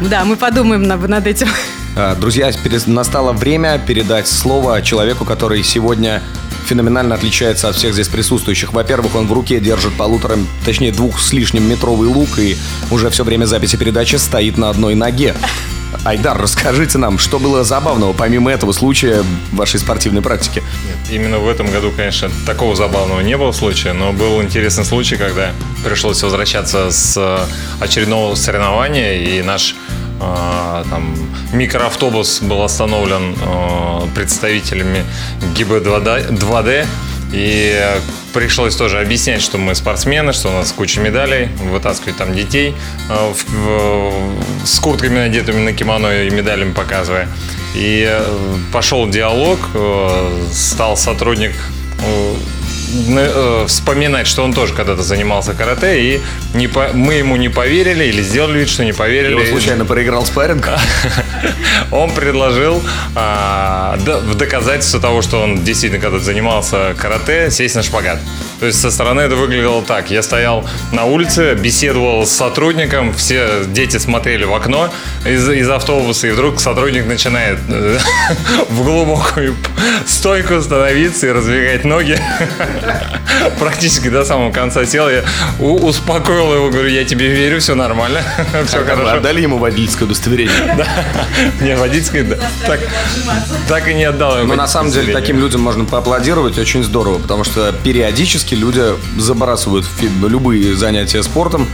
Да, 0.00 0.24
мы 0.24 0.36
подумаем 0.36 0.82
над, 0.82 1.26
этим. 1.26 1.48
А, 1.96 2.14
Друзья, 2.16 2.50
настало 2.86 3.32
время 3.32 3.78
передать 3.78 4.26
слово 4.26 4.82
человеку, 4.82 5.24
который 5.24 5.62
сегодня 5.62 6.22
феноменально 6.68 7.14
отличается 7.14 7.68
от 7.68 7.76
всех 7.76 7.94
здесь 7.94 8.08
присутствующих. 8.08 8.72
Во-первых, 8.72 9.14
он 9.14 9.26
в 9.26 9.32
руке 9.32 9.58
держит 9.58 9.94
полутора, 9.94 10.38
точнее 10.64 10.92
двух 10.92 11.18
с 11.18 11.32
лишним 11.32 11.68
метровый 11.68 12.08
лук 12.08 12.38
и 12.38 12.56
уже 12.90 13.08
все 13.08 13.24
время 13.24 13.46
записи 13.46 13.76
передачи 13.76 14.16
стоит 14.16 14.58
на 14.58 14.68
одной 14.68 14.94
ноге. 14.94 15.34
Айдар, 16.04 16.40
расскажите 16.40 16.98
нам, 16.98 17.18
что 17.18 17.38
было 17.38 17.64
забавного, 17.64 18.12
помимо 18.12 18.50
этого 18.50 18.72
случая 18.72 19.22
в 19.22 19.56
вашей 19.56 19.80
спортивной 19.80 20.20
практике? 20.20 20.62
Именно 21.10 21.38
в 21.38 21.48
этом 21.48 21.70
году, 21.70 21.90
конечно, 21.90 22.30
такого 22.44 22.76
забавного 22.76 23.20
не 23.20 23.36
было 23.38 23.52
случая, 23.52 23.94
но 23.94 24.12
был 24.12 24.42
интересный 24.42 24.84
случай, 24.84 25.16
когда 25.16 25.52
пришлось 25.82 26.22
возвращаться 26.22 26.90
с 26.90 27.16
э, 27.16 27.38
очередного 27.82 28.34
соревнования, 28.34 29.14
и 29.14 29.40
наш 29.40 29.74
там, 30.18 31.14
микроавтобус 31.52 32.40
был 32.42 32.62
остановлен 32.62 33.34
э, 33.40 34.06
представителями 34.14 35.04
ГИБ-2D, 35.56 36.30
2D, 36.38 36.86
и 37.32 37.78
пришлось 38.32 38.74
тоже 38.74 39.00
объяснять, 39.00 39.42
что 39.42 39.58
мы 39.58 39.74
спортсмены, 39.74 40.32
что 40.32 40.48
у 40.48 40.52
нас 40.52 40.72
куча 40.72 41.00
медалей, 41.00 41.48
вытаскивать 41.70 42.16
там 42.16 42.34
детей 42.34 42.74
э, 43.10 43.32
в- 43.32 43.52
в- 43.52 44.66
с 44.66 44.78
куртками, 44.80 45.18
надетыми 45.18 45.60
на 45.60 45.72
кимоно 45.72 46.24
и 46.24 46.30
медалями 46.30 46.72
показывая. 46.72 47.28
И 47.74 48.06
э, 48.08 48.22
пошел 48.72 49.06
диалог, 49.08 49.58
э, 49.74 50.46
стал 50.52 50.96
сотрудник 50.96 51.52
э, 52.02 52.34
вспоминать, 53.66 54.26
что 54.26 54.42
он 54.44 54.52
тоже 54.52 54.74
когда-то 54.74 55.02
занимался 55.02 55.54
карате, 55.54 56.00
и 56.00 56.20
не 56.54 56.68
по- 56.68 56.90
мы 56.92 57.14
ему 57.14 57.36
не 57.36 57.48
поверили 57.48 58.04
или 58.04 58.22
сделали 58.22 58.60
вид, 58.60 58.68
что 58.68 58.84
не 58.84 58.92
поверили. 58.92 59.32
Или 59.34 59.40
он 59.40 59.46
случайно 59.46 59.84
проиграл 59.84 60.24
спарринг? 60.26 60.68
Он 61.90 62.10
предложил 62.10 62.82
а, 63.14 63.96
в 63.98 64.34
доказательство 64.34 65.00
того, 65.00 65.22
что 65.22 65.40
он 65.40 65.64
действительно 65.64 66.00
когда-то 66.02 66.24
занимался 66.24 66.94
карате, 66.98 67.50
сесть 67.50 67.74
на 67.76 67.82
шпагат. 67.82 68.20
То 68.60 68.66
есть 68.66 68.80
со 68.80 68.90
стороны 68.90 69.20
это 69.20 69.36
выглядело 69.36 69.82
так. 69.82 70.10
Я 70.10 70.22
стоял 70.22 70.68
на 70.92 71.04
улице, 71.04 71.54
беседовал 71.54 72.26
с 72.26 72.30
сотрудником, 72.30 73.14
все 73.14 73.64
дети 73.66 73.98
смотрели 73.98 74.44
в 74.44 74.52
окно 74.52 74.92
из, 75.24 75.48
из 75.48 75.70
автобуса, 75.70 76.26
и 76.26 76.30
вдруг 76.30 76.60
сотрудник 76.60 77.06
начинает 77.06 77.58
э, 77.68 77.98
в 78.68 78.82
глубокую 78.82 79.54
стойку 80.06 80.60
становиться 80.60 81.28
и 81.28 81.30
раздвигать 81.30 81.84
ноги. 81.84 82.18
Практически 83.58 84.08
до 84.08 84.24
самого 84.24 84.50
конца 84.50 84.84
тела. 84.84 85.08
Я 85.08 85.24
успокоил 85.60 86.54
его, 86.54 86.70
говорю, 86.70 86.88
я 86.88 87.04
тебе 87.04 87.28
верю, 87.28 87.60
все 87.60 87.74
нормально, 87.74 88.22
все 88.66 88.80
Вы 88.80 88.86
хорошо. 88.86 89.18
отдали 89.18 89.40
ему 89.40 89.58
водительское 89.58 90.06
удостоверение? 90.06 90.86
Не, 91.60 91.76
водительской, 91.76 92.22
да. 92.22 92.36
Так, 92.66 92.80
так 93.68 93.88
и 93.88 93.94
не 93.94 94.04
отдал. 94.04 94.44
Но 94.44 94.54
на 94.54 94.66
самом 94.66 94.90
деле 94.90 95.12
таким 95.12 95.38
людям 95.38 95.60
можно 95.60 95.84
поаплодировать 95.84 96.58
очень 96.58 96.82
здорово, 96.82 97.18
потому 97.18 97.44
что 97.44 97.72
периодически 97.84 98.47
практически 98.48 98.54
люди 98.54 98.82
забрасывают 99.20 99.84
любые 100.26 100.74
занятия 100.76 101.22
спортом, 101.22 101.66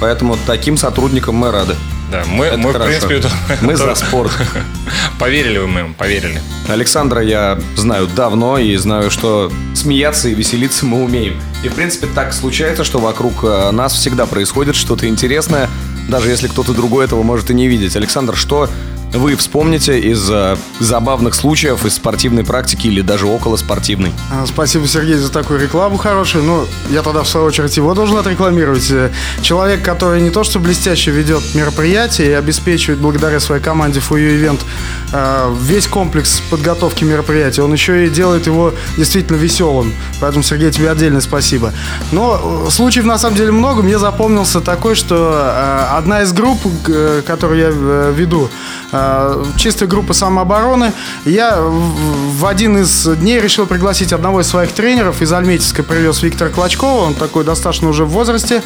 поэтому 0.00 0.36
таким 0.46 0.76
сотрудникам 0.76 1.34
мы 1.34 1.50
рады. 1.50 1.74
Да, 2.10 2.24
мы, 2.26 2.46
Это 2.46 2.58
мы 2.58 2.72
в 2.72 2.84
принципе, 2.84 3.16
это- 3.16 3.30
Мы 3.60 3.76
за 3.76 3.94
спорт. 3.94 4.32
Поверили 5.18 5.58
вы 5.58 5.68
мы, 5.68 5.94
поверили. 5.94 6.40
Александра 6.68 7.22
я 7.22 7.58
знаю 7.76 8.08
давно 8.08 8.58
и 8.58 8.76
знаю, 8.76 9.10
что 9.10 9.52
смеяться 9.74 10.28
и 10.28 10.34
веселиться 10.34 10.86
мы 10.86 11.04
умеем. 11.04 11.34
И, 11.62 11.68
в 11.68 11.74
принципе, 11.74 12.08
так 12.12 12.32
случается, 12.32 12.82
что 12.84 12.98
вокруг 12.98 13.44
э, 13.44 13.70
нас 13.70 13.92
всегда 13.92 14.26
происходит 14.26 14.74
что-то 14.74 15.06
интересное, 15.06 15.68
даже 16.08 16.30
если 16.30 16.48
кто-то 16.48 16.72
другой 16.72 17.04
этого 17.04 17.22
может 17.22 17.50
и 17.50 17.54
не 17.54 17.68
видеть. 17.68 17.94
Александр, 17.94 18.34
что 18.34 18.68
вы 19.12 19.34
вспомните 19.36 19.98
из 19.98 20.30
э, 20.30 20.56
забавных 20.78 21.34
случаев 21.34 21.84
из 21.84 21.94
спортивной 21.94 22.44
практики 22.44 22.86
или 22.86 23.00
даже 23.00 23.26
около 23.26 23.56
спортивной? 23.56 24.12
А, 24.30 24.46
Спасибо, 24.46 24.86
Сергей, 24.86 25.16
за 25.16 25.32
такую 25.32 25.60
рекламу 25.60 25.96
хорошую. 25.96 26.44
Ну, 26.44 26.66
я 26.90 27.02
тогда, 27.02 27.22
в 27.22 27.28
свою 27.28 27.46
очередь, 27.46 27.76
его 27.76 27.94
должен 27.94 28.16
отрекламировать. 28.18 28.88
Э, 28.90 29.10
Человек, 29.42 29.82
который 29.82 30.20
не 30.20 30.30
то 30.30 30.44
что 30.44 30.60
блестяще 30.60 31.10
ведет 31.10 31.42
мероприятие 31.54 32.28
и 32.28 32.32
обеспечивает 32.32 33.00
благодаря 33.00 33.40
своей 33.40 33.62
команде 33.62 34.00
FUU 34.00 34.40
Event 34.40 34.60
э, 35.12 35.54
весь 35.60 35.86
комплекс 35.86 36.40
подготовки 36.50 37.04
мероприятия, 37.04 37.62
он 37.62 37.72
еще 37.72 38.06
и 38.06 38.10
делает 38.10 38.46
его 38.46 38.74
действительно 38.96 39.36
веселым. 39.36 39.92
Поэтому, 40.20 40.44
Сергей, 40.44 40.70
тебе 40.70 40.90
отдельное 40.90 41.20
спасибо. 41.20 41.72
Но 42.12 42.66
э, 42.66 42.70
случаев, 42.70 43.04
на 43.06 43.18
самом 43.18 43.36
деле, 43.36 43.50
много. 43.50 43.82
Мне 43.82 43.98
запомнился 43.98 44.60
такой, 44.60 44.94
что 44.94 45.96
одна 45.96 46.22
из 46.22 46.32
групп, 46.32 46.60
которую 47.26 47.58
я 47.58 47.70
веду, 48.10 48.50
чистая 49.56 49.88
группа 49.88 50.12
самообороны, 50.12 50.92
я 51.24 51.58
в 51.60 52.46
один 52.46 52.78
из 52.78 53.06
дней 53.06 53.40
решил 53.40 53.66
пригласить 53.66 54.12
одного 54.12 54.40
из 54.40 54.46
своих 54.46 54.72
тренеров. 54.72 55.22
Из 55.22 55.32
Альметьевска, 55.32 55.82
привез 55.82 56.22
Виктора 56.22 56.50
Клочкова, 56.50 57.06
он 57.06 57.14
такой 57.14 57.44
достаточно 57.44 57.88
уже 57.88 58.04
в 58.04 58.10
возрасте 58.10 58.62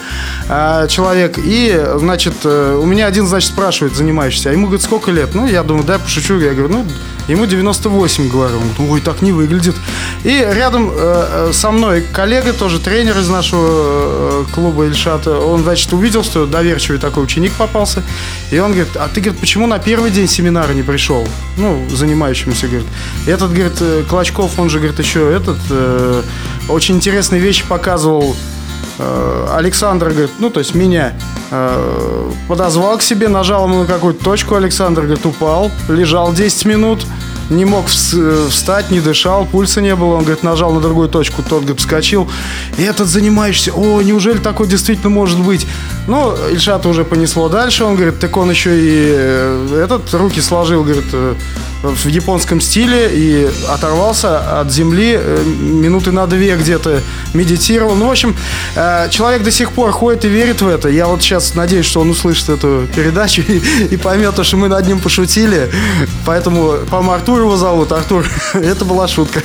э, 0.49 0.87
человек, 0.89 1.39
и, 1.39 1.85
значит, 1.97 2.35
э, 2.45 2.79
у 2.81 2.87
меня 2.87 3.07
один, 3.07 3.27
значит, 3.27 3.51
спрашивает, 3.51 3.97
занимающийся, 3.97 4.51
а 4.51 4.53
ему, 4.53 4.67
говорит, 4.67 4.85
сколько 4.85 5.11
лет? 5.11 5.35
Ну, 5.35 5.47
я 5.47 5.63
думаю, 5.63 5.85
да, 5.85 5.99
пошучу, 5.99 6.39
я 6.39 6.53
говорю, 6.53 6.69
ну, 6.69 6.87
ему 7.29 7.47
98, 7.47 8.29
говорю, 8.29 8.57
он 8.57 8.69
говорит, 8.75 8.93
ой, 8.93 9.01
так 9.01 9.23
не 9.23 9.33
выглядит. 9.33 9.75
И 10.25 10.31
рядом 10.31 10.91
э, 10.91 10.95
э, 10.97 11.51
со 11.53 11.71
мной 11.71 12.03
коллега, 12.13 12.53
тоже 12.53 12.79
тренер 12.79 13.19
из 13.19 13.29
нашего 13.29 13.67
э, 13.69 14.45
клуба 14.55 14.87
Ильшата, 14.87 15.39
он, 15.39 15.63
значит, 15.63 15.93
увидел, 15.93 16.23
что 16.23 16.47
доверчивый 16.47 16.99
такой 16.99 17.25
ученик 17.25 17.53
попался, 17.53 18.03
и 18.51 18.59
он 18.59 18.73
говорит, 18.73 18.97
а 18.97 19.09
ты, 19.09 19.21
говорит, 19.21 19.41
почему 19.41 19.67
на 19.67 19.79
первый 19.79 20.11
день 20.11 20.24
семинара 20.27 20.73
не 20.73 20.83
пришел? 20.83 21.27
Ну, 21.57 21.85
занимающимся, 21.91 22.67
говорит. 22.67 22.87
Этот, 23.27 23.53
говорит, 23.53 23.77
э, 23.81 24.03
Клочков, 24.09 24.59
он 24.59 24.71
же, 24.71 24.79
говорит, 24.79 24.99
еще 24.99 25.33
этот, 25.33 25.59
э, 25.71 26.23
очень 26.69 26.97
интересные 26.97 27.41
вещи 27.41 27.65
показывал 27.67 28.37
э, 28.99 29.47
Александр, 29.53 30.11
говорит, 30.11 30.31
ну, 30.39 30.51
то 30.51 30.61
есть 30.61 30.75
меня 30.75 31.15
э, 31.51 32.31
подозвал 32.49 32.99
к 32.99 33.03
себе, 33.03 33.29
нажал 33.29 33.67
ему 33.67 33.81
на 33.81 33.87
какую-то 33.87 34.25
точку, 34.25 34.55
Александр, 34.55 35.03
говорит, 35.03 35.27
упал, 35.27 35.71
лежал 35.89 36.33
10 36.33 36.65
минут, 36.67 37.07
не 37.51 37.65
мог 37.65 37.87
э, 37.87 38.47
встать, 38.51 38.91
не 38.91 39.01
дышал, 39.01 39.47
пульса 39.47 39.81
не 39.81 39.95
было, 39.95 40.15
он, 40.15 40.25
говорит, 40.25 40.43
нажал 40.43 40.73
на 40.73 40.81
другую 40.81 41.09
точку, 41.09 41.43
тот, 41.43 41.61
говорит, 41.61 41.81
вскочил, 41.81 42.29
и 42.79 42.83
этот 42.83 43.09
занимающийся, 43.09 43.73
о, 43.73 44.03
неужели 44.03 44.39
такое 44.39 44.67
действительно 44.67 45.11
может 45.11 45.39
быть? 45.39 45.67
Ну, 46.07 46.35
Ильшата 46.51 46.89
уже 46.89 47.05
понесло 47.05 47.49
дальше, 47.49 47.85
он 47.85 47.97
говорит, 47.97 48.19
так 48.19 48.37
он 48.37 48.51
еще 48.51 48.79
и 48.79 49.15
э, 49.17 49.83
этот 49.85 50.13
руки 50.15 50.41
сложил, 50.41 50.85
говорит, 50.85 51.05
э, 51.13 51.35
в 51.85 52.07
японском 52.07 52.61
стиле 52.61 53.11
и 53.13 53.51
оторвался 53.69 54.61
от 54.61 54.73
земли 54.73 55.17
э, 55.19 55.45
минуты 55.45 56.13
на 56.13 56.27
две 56.27 56.57
где-то 56.57 57.01
медитировал. 57.35 57.95
Ну, 57.95 58.09
в 58.09 58.11
общем, 58.11 58.35
э, 58.75 59.09
человек 59.11 59.43
до 59.43 59.51
сих 59.51 59.73
пор 59.73 59.93
ходит 59.93 60.25
и 60.25 60.29
верит 60.29 60.63
в 60.63 60.69
это. 60.69 60.89
Я 60.89 61.07
вот 61.07 61.23
сейчас 61.23 61.55
надеюсь, 61.55 61.87
что 61.87 62.01
он 62.01 62.11
услышит 62.11 62.49
эту 62.49 62.87
передачу 62.95 63.43
и, 63.49 63.59
и 63.91 63.97
поймет, 63.97 64.35
то, 64.35 64.45
что 64.45 64.57
мы 64.57 64.69
над 64.69 64.87
ним 64.87 65.01
пошутили. 65.01 65.71
Поэтому, 66.25 66.79
по-моему, 66.91 67.13
Артур 67.13 67.41
его 67.41 67.57
зовут. 67.57 67.93
Артур, 67.93 68.27
это 68.55 68.85
была 68.85 69.07
шутка. 69.07 69.43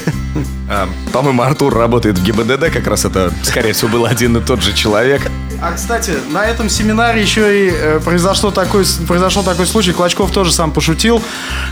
А, 0.70 0.88
По-моему, 1.12 1.42
Артур 1.42 1.74
работает 1.74 2.20
в 2.20 2.24
ГИБДД, 2.24 2.72
как 2.72 2.88
раз 2.88 3.04
это, 3.04 3.34
скорее 3.44 3.74
всего, 3.74 3.90
был 3.90 4.06
один 4.06 4.38
и 4.38 4.42
тот 4.42 4.62
же 4.62 4.74
человек. 4.74 5.24
А, 5.62 5.74
кстати, 5.74 6.14
на 6.32 6.46
этом 6.46 6.70
семинаре 6.70 7.22
еще 7.22 7.68
и 7.68 7.70
э, 7.70 8.00
произошло 8.00 8.50
такой, 8.50 8.86
произошел 9.08 9.44
такой 9.44 9.66
случай. 9.66 9.92
Клочков 9.92 10.32
тоже 10.32 10.54
сам 10.54 10.72
пошутил. 10.72 11.22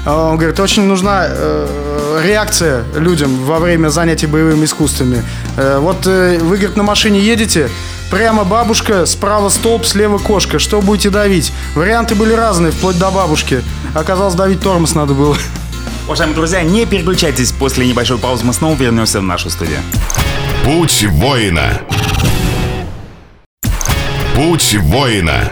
Э, 0.06 0.12
Он 0.12 0.36
говорит, 0.38 0.60
очень 0.60 0.84
нужна 0.84 1.26
э, 1.30 2.22
реакция 2.26 2.84
людям 2.96 3.46
во 3.46 3.60
время 3.60 3.88
занятий 3.88 4.28
боевыми 4.28 4.66
искусствами. 4.66 5.24
Э, 5.56 5.78
вот 5.80 6.06
вы, 6.06 6.58
говорит, 6.58 6.76
на 6.76 6.84
машине 6.84 7.20
едете, 7.20 7.70
Прямо 8.10 8.46
бабушка, 8.46 9.06
справа 9.06 9.50
столб, 9.50 9.86
слева 9.86 10.18
кошка. 10.18 10.60
Что 10.60 10.80
будете 10.82 11.10
давить? 11.10 11.52
Варианты 11.76 12.16
были 12.16 12.32
разные, 12.32 12.72
вплоть 12.72 12.98
до 12.98 13.12
бабушки. 13.12 13.62
Оказалось, 13.94 14.34
давить 14.34 14.62
тормоз 14.62 14.96
надо 14.96 15.14
было. 15.14 15.36
Уважаемые 16.06 16.36
друзья, 16.36 16.64
не 16.64 16.86
переключайтесь. 16.86 17.52
После 17.52 17.86
небольшой 17.86 18.18
паузы 18.18 18.46
мы 18.46 18.54
снова 18.54 18.76
вернемся 18.76 19.20
в 19.20 19.24
нашу 19.24 19.50
студию. 19.50 19.80
Путь 20.64 21.06
воина. 21.10 21.82
Путь 24.38 24.78
воина. 24.82 25.52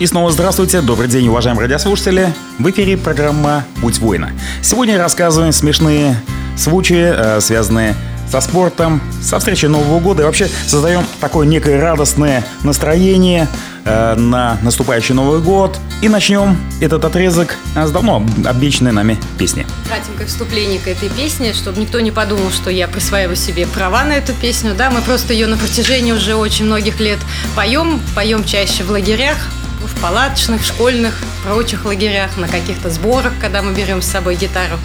И 0.00 0.06
снова 0.06 0.32
здравствуйте, 0.32 0.80
добрый 0.80 1.06
день, 1.06 1.28
уважаемые 1.28 1.66
радиослушатели. 1.66 2.34
В 2.58 2.68
эфире 2.68 2.96
программа 2.96 3.64
«Путь 3.80 4.00
воина». 4.00 4.32
Сегодня 4.60 4.98
рассказываем 4.98 5.52
смешные 5.52 6.20
случаи, 6.56 7.12
э, 7.14 7.40
связанные 7.40 7.94
со 8.28 8.40
спортом, 8.40 9.00
со 9.22 9.38
встречей 9.38 9.68
Нового 9.68 10.00
года. 10.00 10.22
И 10.22 10.26
вообще 10.26 10.48
создаем 10.66 11.04
такое 11.20 11.46
некое 11.46 11.80
радостное 11.80 12.42
настроение 12.64 13.46
э, 13.88 14.14
на 14.16 14.58
наступающий 14.62 15.14
Новый 15.14 15.40
год. 15.40 15.78
И 16.00 16.08
начнем 16.08 16.56
этот 16.80 17.04
отрезок 17.04 17.56
с 17.74 17.90
давно 17.90 18.24
обещанной 18.44 18.92
нами 18.92 19.18
песни. 19.38 19.66
Кратенькое 19.88 20.28
вступление 20.28 20.78
к 20.78 20.86
этой 20.86 21.08
песне, 21.08 21.52
чтобы 21.54 21.80
никто 21.80 21.98
не 22.00 22.10
подумал, 22.10 22.50
что 22.50 22.70
я 22.70 22.86
присваиваю 22.86 23.36
себе 23.36 23.66
права 23.66 24.04
на 24.04 24.12
эту 24.12 24.32
песню. 24.34 24.74
Да, 24.76 24.90
мы 24.90 25.00
просто 25.00 25.32
ее 25.32 25.46
на 25.46 25.56
протяжении 25.56 26.12
уже 26.12 26.36
очень 26.36 26.66
многих 26.66 27.00
лет 27.00 27.18
поем, 27.56 28.00
поем 28.14 28.44
чаще 28.44 28.84
в 28.84 28.90
лагерях, 28.90 29.36
в 29.82 30.00
палаточных, 30.00 30.64
школьных, 30.64 31.14
прочих 31.44 31.84
лагерях, 31.84 32.36
на 32.36 32.48
каких-то 32.48 32.90
сборах, 32.90 33.32
когда 33.40 33.62
мы 33.62 33.72
берем 33.72 34.02
с 34.02 34.06
собой 34.06 34.36
гитару. 34.36 34.78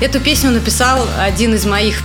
Эту 0.00 0.20
песню 0.20 0.50
написал 0.50 1.06
один 1.18 1.54
из 1.54 1.64
моих 1.64 2.02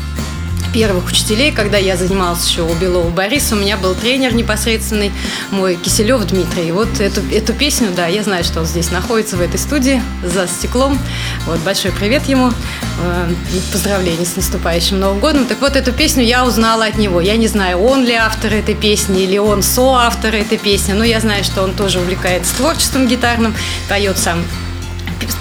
первых 0.73 1.07
учителей, 1.07 1.51
когда 1.51 1.77
я 1.77 1.95
занималась 1.95 2.45
еще 2.47 2.63
у 2.63 2.73
Белова 2.73 3.09
Бориса, 3.09 3.55
у 3.55 3.59
меня 3.59 3.77
был 3.77 3.93
тренер 3.93 4.33
непосредственный, 4.33 5.11
мой 5.51 5.75
Киселев 5.75 6.25
Дмитрий. 6.25 6.71
Вот 6.71 6.99
эту, 6.99 7.21
эту 7.31 7.53
песню, 7.53 7.89
да, 7.95 8.07
я 8.07 8.23
знаю, 8.23 8.43
что 8.43 8.59
он 8.59 8.65
здесь 8.65 8.89
находится 8.89 9.37
в 9.37 9.41
этой 9.41 9.59
студии 9.59 10.01
за 10.23 10.47
стеклом. 10.47 10.97
Вот 11.45 11.59
большой 11.59 11.91
привет 11.91 12.27
ему, 12.27 12.49
э, 12.49 13.33
поздравления 13.71 14.25
с 14.25 14.35
наступающим 14.35 14.99
Новым 14.99 15.19
годом. 15.19 15.45
Так 15.45 15.61
вот, 15.61 15.75
эту 15.75 15.93
песню 15.93 16.23
я 16.23 16.45
узнала 16.45 16.85
от 16.85 16.97
него. 16.97 17.21
Я 17.21 17.37
не 17.37 17.47
знаю, 17.47 17.79
он 17.79 18.03
ли 18.03 18.13
автор 18.13 18.51
этой 18.53 18.75
песни 18.75 19.23
или 19.23 19.37
он 19.37 19.61
соавтор 19.61 20.33
этой 20.33 20.57
песни, 20.57 20.93
но 20.93 21.03
я 21.03 21.19
знаю, 21.19 21.43
что 21.43 21.61
он 21.61 21.73
тоже 21.73 21.99
увлекается 21.99 22.55
творчеством 22.55 23.07
гитарным, 23.07 23.53
поет 23.87 24.17
сам 24.17 24.43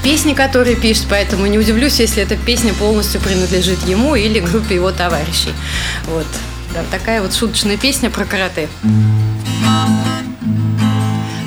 песни, 0.03 0.35
которые 0.35 0.77
пишет, 0.77 1.07
поэтому 1.09 1.47
не 1.47 1.59
удивлюсь, 1.59 2.01
если 2.01 2.23
эта 2.23 2.37
песня 2.37 2.73
полностью 2.75 3.21
принадлежит 3.21 3.87
ему 3.87 4.15
или 4.15 4.41
группе 4.41 4.75
его 4.77 4.91
товарищей. 4.93 5.53
Вот. 6.07 6.27
Да, 6.75 6.83
такая 6.91 7.21
вот 7.21 7.35
шуточная 7.35 7.77
песня 7.77 8.11
про 8.11 8.25
карате. 8.25 8.69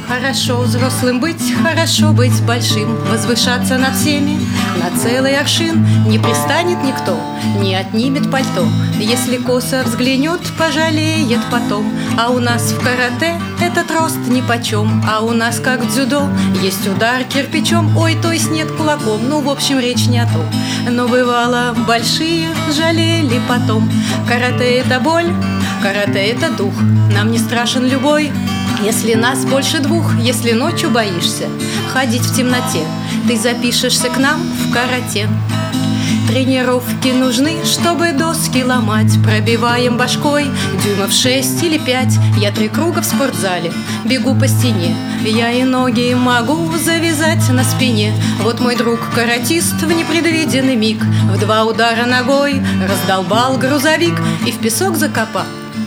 Хорошо 0.07 0.61
взрослым 0.61 1.19
быть, 1.19 1.53
хорошо 1.61 2.11
быть 2.11 2.39
большим, 2.43 2.95
Возвышаться 3.11 3.77
над 3.77 3.95
всеми, 3.95 4.39
на 4.77 4.97
целый 4.97 5.37
аршин 5.37 5.83
Не 6.07 6.19
пристанет 6.19 6.83
никто, 6.83 7.19
не 7.59 7.75
отнимет 7.75 8.31
пальто 8.31 8.67
Если 8.99 9.37
косо 9.37 9.83
взглянет, 9.83 10.39
пожалеет 10.57 11.41
потом 11.51 11.91
А 12.17 12.29
у 12.29 12.39
нас 12.39 12.71
в 12.71 12.79
карате 12.83 13.39
этот 13.65 13.91
рост 13.91 14.17
нипочем 14.27 15.03
А 15.07 15.21
у 15.21 15.31
нас, 15.31 15.59
как 15.59 15.87
дзюдо, 15.87 16.27
есть 16.61 16.87
удар 16.87 17.23
кирпичом 17.23 17.97
Ой, 17.97 18.15
то 18.21 18.31
есть 18.31 18.51
нет 18.51 18.71
кулаком, 18.71 19.27
ну, 19.27 19.41
в 19.41 19.49
общем, 19.49 19.79
речь 19.79 20.07
не 20.07 20.19
о 20.19 20.27
том. 20.27 20.45
Но 20.89 21.07
бывало, 21.07 21.75
большие 21.87 22.49
жалели 22.71 23.41
потом. 23.47 23.91
Карате– 24.27 24.79
это 24.79 24.99
боль, 24.99 25.31
карате– 25.81 26.19
это 26.31 26.49
дух. 26.51 26.73
Нам 27.13 27.31
не 27.31 27.39
страшен 27.39 27.85
любой 27.85 28.31
если 28.83 29.15
нас 29.15 29.45
больше 29.45 29.79
двух, 29.79 30.15
если 30.19 30.51
ночью 30.51 30.91
боишься 30.91 31.47
ходить 31.91 32.21
в 32.21 32.35
темноте, 32.35 32.85
ты 33.27 33.37
запишешься 33.37 34.09
к 34.09 34.17
нам 34.17 34.41
в 34.41 34.73
карате. 34.73 35.29
Тренировки 36.27 37.09
нужны, 37.09 37.63
чтобы 37.63 38.11
доски 38.11 38.63
ломать. 38.63 39.13
Пробиваем 39.23 39.97
башкой 39.97 40.45
дюймов 40.83 41.11
шесть 41.11 41.61
или 41.63 41.77
пять. 41.77 42.17
Я 42.37 42.51
три 42.51 42.67
круга 42.67 43.01
в 43.01 43.05
спортзале, 43.05 43.71
бегу 44.05 44.35
по 44.35 44.47
стене. 44.47 44.95
Я 45.23 45.51
и 45.51 45.63
ноги 45.63 46.13
могу 46.13 46.75
завязать 46.77 47.47
на 47.49 47.63
спине. 47.63 48.13
Вот 48.41 48.59
мой 48.59 48.75
друг 48.75 48.99
каратист 49.13 49.81
в 49.81 49.91
непредвиденный 49.91 50.75
миг. 50.75 51.01
В 51.01 51.39
два 51.39 51.63
удара 51.63 52.05
ногой 52.05 52.61
раздолбал 52.87 53.57
грузовик 53.57 54.19
И 54.45 54.51
в 54.51 54.59
песок 54.59 54.97
закопал. 54.97 55.45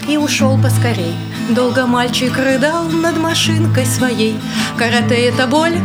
И 0.09 0.17
ушел 0.17 0.57
поскорей 0.63 1.15
Долго 1.49 1.87
мальчик 1.87 2.37
рыдал 2.37 2.85
над 2.85 3.17
машинкой 3.17 3.87
своей. 3.87 4.39
Карате 4.77 5.15
это 5.15 5.47
боль, 5.47 5.79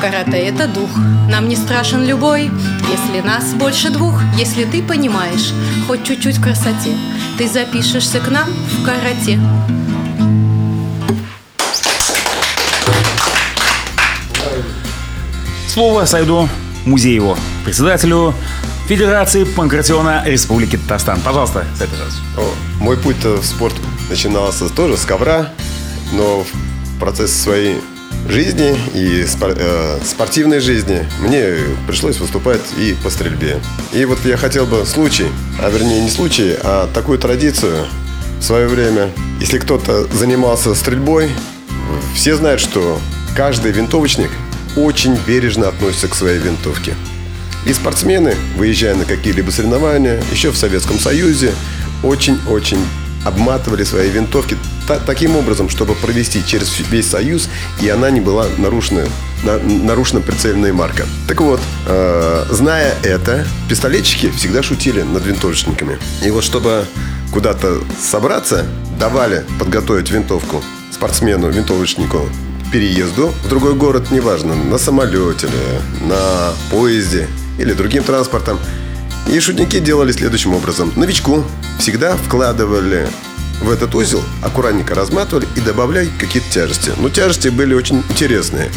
карате 0.00 0.38
это 0.38 0.66
дух. 0.66 0.88
Нам 1.30 1.46
не 1.46 1.56
страшен 1.56 2.06
любой, 2.06 2.50
если 2.90 3.20
нас 3.20 3.52
больше 3.52 3.90
двух. 3.90 4.18
Если 4.38 4.64
ты 4.64 4.82
понимаешь, 4.82 5.52
хоть 5.86 6.04
чуть-чуть 6.04 6.38
в 6.38 6.42
красоте 6.42 6.96
Ты 7.36 7.48
запишешься 7.48 8.18
к 8.20 8.28
нам 8.30 8.48
в 8.48 8.82
карате. 8.82 9.38
Слово 15.68 16.06
Сайду 16.06 16.48
Музееву, 16.86 17.36
председателю 17.64 18.32
Федерации 18.88 19.44
Панкратиона 19.44 20.22
Республики 20.24 20.76
Татарстан. 20.76 21.20
Пожалуйста, 21.20 21.66
Сайд 21.76 21.90
О, 22.38 22.50
Мой 22.80 22.96
путь 22.96 23.22
в 23.22 23.44
спорт 23.44 23.74
начинался 24.10 24.68
тоже 24.68 24.96
с 24.96 25.04
ковра, 25.04 25.50
но 26.12 26.44
в 26.44 27.00
процессе 27.00 27.32
своей 27.32 27.76
жизни 28.28 28.76
и 28.94 29.24
спор- 29.26 29.54
э, 29.56 29.98
спортивной 30.04 30.60
жизни 30.60 31.06
мне 31.20 31.54
пришлось 31.86 32.18
выступать 32.18 32.60
и 32.76 32.94
по 33.02 33.08
стрельбе. 33.08 33.60
И 33.92 34.04
вот 34.04 34.18
я 34.24 34.36
хотел 34.36 34.66
бы 34.66 34.84
случай, 34.84 35.28
а 35.62 35.70
вернее 35.70 36.02
не 36.02 36.10
случай, 36.10 36.56
а 36.62 36.88
такую 36.92 37.18
традицию 37.18 37.86
в 38.40 38.42
свое 38.42 38.66
время. 38.66 39.10
Если 39.40 39.58
кто-то 39.58 40.06
занимался 40.14 40.74
стрельбой, 40.74 41.30
все 42.14 42.36
знают, 42.36 42.60
что 42.60 43.00
каждый 43.36 43.72
винтовочник 43.72 44.30
очень 44.76 45.16
бережно 45.26 45.68
относится 45.68 46.08
к 46.08 46.14
своей 46.14 46.38
винтовке. 46.38 46.94
И 47.66 47.72
спортсмены, 47.72 48.34
выезжая 48.56 48.94
на 48.94 49.04
какие-либо 49.04 49.50
соревнования, 49.50 50.22
еще 50.32 50.50
в 50.50 50.56
Советском 50.56 50.98
Союзе, 50.98 51.52
очень-очень 52.02 52.80
обматывали 53.24 53.84
свои 53.84 54.10
винтовки 54.10 54.56
та- 54.88 54.98
таким 54.98 55.36
образом, 55.36 55.68
чтобы 55.68 55.94
провести 55.94 56.42
через 56.46 56.78
весь 56.90 57.06
Союз, 57.10 57.48
и 57.80 57.88
она 57.88 58.10
не 58.10 58.20
была 58.20 58.46
нарушена, 58.58 59.06
на- 59.44 59.58
нарушена 59.58 60.20
прицельная 60.20 60.72
марка. 60.72 61.06
Так 61.28 61.40
вот, 61.40 61.60
э, 61.86 62.46
зная 62.50 62.94
это, 63.02 63.46
пистолетчики 63.68 64.30
всегда 64.30 64.62
шутили 64.62 65.02
над 65.02 65.26
винтовочниками. 65.26 65.98
И 66.24 66.30
вот 66.30 66.44
чтобы 66.44 66.84
куда-то 67.32 67.80
собраться, 68.00 68.66
давали 68.98 69.44
подготовить 69.58 70.10
винтовку 70.10 70.62
спортсмену, 70.92 71.50
винтовочнику 71.50 72.28
переезду 72.72 73.32
в 73.44 73.48
другой 73.48 73.74
город, 73.74 74.10
неважно, 74.10 74.54
на 74.54 74.78
самолете 74.78 75.48
на 76.06 76.52
поезде 76.70 77.28
или 77.58 77.72
другим 77.72 78.02
транспортом. 78.04 78.58
И 79.28 79.38
шутники 79.40 79.78
делали 79.78 80.12
следующим 80.12 80.54
образом. 80.54 80.92
Новичку 80.96 81.44
всегда 81.78 82.16
вкладывали 82.16 83.08
в 83.60 83.70
этот 83.70 83.94
узел, 83.94 84.22
аккуратненько 84.42 84.94
разматывали 84.94 85.46
и 85.56 85.60
добавляли 85.60 86.10
какие-то 86.18 86.50
тяжести. 86.50 86.92
Но 86.98 87.08
тяжести 87.10 87.48
были 87.48 87.74
очень 87.74 88.02
интересные. 88.10 88.70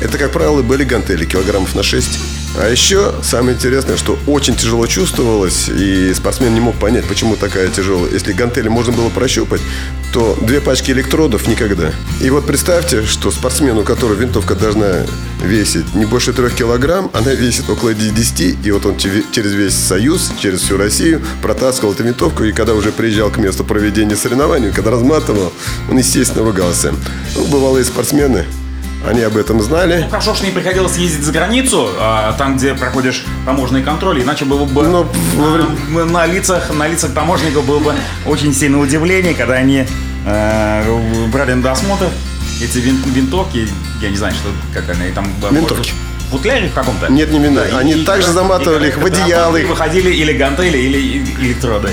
Это, 0.00 0.18
как 0.18 0.32
правило, 0.32 0.62
были 0.62 0.84
гантели 0.84 1.24
килограммов 1.24 1.74
на 1.74 1.82
6. 1.82 2.18
А 2.54 2.68
еще 2.68 3.14
самое 3.22 3.56
интересное, 3.56 3.96
что 3.96 4.18
очень 4.26 4.54
тяжело 4.54 4.86
чувствовалось, 4.86 5.68
и 5.70 6.12
спортсмен 6.14 6.52
не 6.52 6.60
мог 6.60 6.74
понять, 6.76 7.06
почему 7.06 7.34
такая 7.36 7.68
тяжелая. 7.68 8.12
Если 8.12 8.34
гантели 8.34 8.68
можно 8.68 8.92
было 8.92 9.08
прощупать, 9.08 9.62
то 10.12 10.36
две 10.42 10.60
пачки 10.60 10.90
электродов 10.90 11.48
никогда. 11.48 11.92
И 12.20 12.28
вот 12.28 12.44
представьте, 12.46 13.04
что 13.04 13.30
спортсмену, 13.30 13.80
у 13.80 13.84
которого 13.84 14.14
винтовка 14.18 14.54
должна 14.54 15.06
весить 15.42 15.94
не 15.94 16.04
больше 16.04 16.34
трех 16.34 16.54
килограмм, 16.54 17.10
она 17.14 17.32
весит 17.32 17.70
около 17.70 17.94
10, 17.94 18.58
и 18.62 18.70
вот 18.70 18.84
он 18.84 18.98
че- 18.98 19.24
через 19.32 19.54
весь 19.54 19.74
Союз, 19.74 20.30
через 20.38 20.60
всю 20.60 20.76
Россию 20.76 21.22
протаскивал 21.40 21.94
эту 21.94 22.04
винтовку, 22.04 22.44
и 22.44 22.52
когда 22.52 22.74
уже 22.74 22.92
приезжал 22.92 23.30
к 23.30 23.38
месту 23.38 23.64
проведения 23.64 24.14
соревнований, 24.14 24.72
когда 24.72 24.90
разматывал, 24.90 25.54
он, 25.90 25.96
естественно, 25.96 26.44
ругался. 26.44 26.92
Ну, 27.34 27.46
бывалые 27.46 27.86
спортсмены, 27.86 28.44
они 29.08 29.22
об 29.22 29.36
этом 29.36 29.60
знали. 29.60 30.06
Хорошо, 30.10 30.34
что 30.34 30.44
не 30.46 30.52
приходилось 30.52 30.96
ездить 30.96 31.24
за 31.24 31.32
границу, 31.32 31.88
а, 31.98 32.32
там, 32.38 32.56
где 32.56 32.74
проходишь 32.74 33.24
таможенный 33.44 33.82
контроль, 33.82 34.22
иначе 34.22 34.44
было 34.44 34.64
бы 34.64 34.82
Но 34.86 35.10
во 35.36 35.50
время- 35.50 35.68
а, 36.02 36.04
на 36.04 36.26
лицах, 36.26 36.70
на 36.72 36.86
лицах 36.88 37.12
таможенников 37.12 37.64
было 37.66 37.78
бы 37.80 37.94
очень 38.26 38.54
сильное 38.54 38.80
удивление, 38.80 39.34
когда 39.34 39.54
они 39.54 39.86
э, 40.24 41.26
брали 41.32 41.54
на 41.54 41.62
досмотр 41.62 42.08
эти 42.62 42.78
вин- 42.78 43.02
винтовки, 43.12 43.66
я 44.00 44.08
не 44.08 44.16
знаю, 44.16 44.34
что 44.34 44.50
как 44.72 44.88
они 44.96 45.10
там 45.10 45.26
Винтовки. 45.50 45.92
в 46.28 46.30
футляре 46.30 46.68
в 46.68 46.74
каком-то. 46.74 47.10
Нет, 47.10 47.32
не 47.32 47.40
вина. 47.40 47.62
и- 47.64 47.72
Они 47.72 47.92
и- 47.94 48.04
также 48.04 48.30
и- 48.30 48.32
заматывали 48.32 48.86
и- 48.86 48.88
их 48.90 48.98
в 48.98 49.04
одеяло. 49.04 49.48
внутри 49.50 49.66
Выходили 49.66 50.10
или 50.10 50.32
гантели, 50.32 50.78
или 50.78 50.98
и- 50.98 51.24
электроды. 51.40 51.90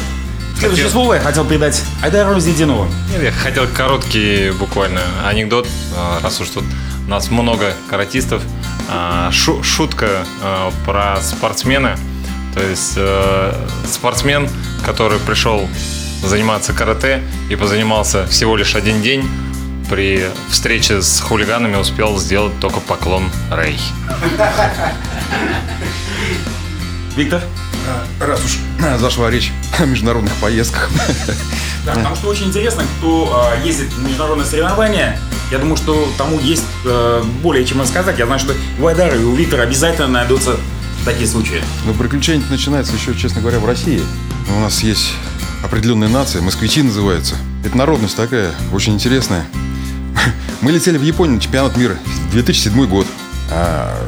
Следующее 0.59 0.89
слово 0.89 1.15
я 1.15 1.19
хотел 1.21 1.45
передать 1.45 1.81
Айдару 2.03 2.39
Зидинову. 2.39 2.87
Нет, 3.11 3.23
Я 3.23 3.31
хотел 3.31 3.65
короткий 3.75 4.51
буквально 4.51 5.01
анекдот, 5.25 5.67
а, 5.97 6.19
раз 6.21 6.39
уж 6.41 6.49
тут 6.49 6.65
у 7.09 7.11
нас 7.11 7.31
много 7.31 7.73
каратистов. 7.89 8.43
А, 8.87 9.31
шу- 9.31 9.63
Шутка 9.63 10.23
а, 10.43 10.71
про 10.85 11.19
спортсмена. 11.23 11.97
То 12.53 12.61
есть 12.61 12.93
э, 12.97 13.67
спортсмен, 13.91 14.47
который 14.85 15.17
пришел 15.19 15.67
заниматься 16.23 16.71
карате 16.71 17.23
и 17.49 17.55
позанимался 17.55 18.27
всего 18.27 18.55
лишь 18.55 18.75
один 18.75 19.01
день, 19.01 19.27
при 19.89 20.29
встрече 20.49 21.01
с 21.01 21.19
хулиганами 21.19 21.77
успел 21.77 22.19
сделать 22.19 22.59
только 22.59 22.79
поклон 22.79 23.31
Рэй. 23.51 23.79
Виктор? 27.15 27.41
Раз 28.19 28.39
уж 28.45 28.57
зашла 28.99 29.31
речь 29.31 29.51
о 29.79 29.85
международных 29.85 30.33
поездках. 30.35 30.89
Да, 31.85 31.93
потому 31.93 32.15
что 32.15 32.27
очень 32.27 32.45
интересно, 32.47 32.83
кто 32.97 33.55
ездит 33.63 33.95
на 33.97 34.07
международные 34.07 34.45
соревнования. 34.45 35.19
Я 35.51 35.57
думаю, 35.57 35.77
что 35.77 36.07
тому 36.17 36.39
есть 36.39 36.65
э, 36.85 37.23
более 37.41 37.65
чем 37.65 37.81
рассказать. 37.81 38.19
Я 38.19 38.25
знаю, 38.25 38.39
что 38.39 38.53
у 38.79 38.85
Айдара 38.85 39.15
и 39.15 39.23
у 39.23 39.35
Виктора 39.35 39.63
обязательно 39.63 40.07
найдутся 40.07 40.57
такие 41.05 41.27
случаи. 41.27 41.63
Но 41.85 41.93
приключение 41.93 42.45
начинается 42.49 42.93
еще, 42.93 43.15
честно 43.15 43.41
говоря, 43.41 43.59
в 43.59 43.65
России. 43.65 44.01
У 44.55 44.59
нас 44.59 44.83
есть 44.83 45.13
определенная 45.63 46.07
нация, 46.07 46.41
москвичи 46.41 46.83
называются. 46.83 47.35
Это 47.65 47.75
народность 47.75 48.15
такая, 48.15 48.51
очень 48.71 48.93
интересная. 48.93 49.45
Мы 50.61 50.71
летели 50.71 50.97
в 50.97 51.01
Японию 51.01 51.37
на 51.37 51.41
чемпионат 51.41 51.75
мира, 51.77 51.97
2007 52.31 52.85
год. 52.85 53.07
А 53.51 54.07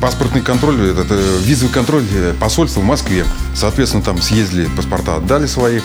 паспортный 0.00 0.40
контроль, 0.40 0.80
это, 0.90 1.02
это 1.02 1.14
визовый 1.42 1.72
контроль 1.72 2.04
э, 2.12 2.34
посольства 2.40 2.80
в 2.80 2.84
Москве. 2.84 3.24
Соответственно, 3.54 4.02
там 4.02 4.20
съездили, 4.20 4.68
паспорта 4.76 5.16
отдали 5.16 5.46
свои. 5.46 5.80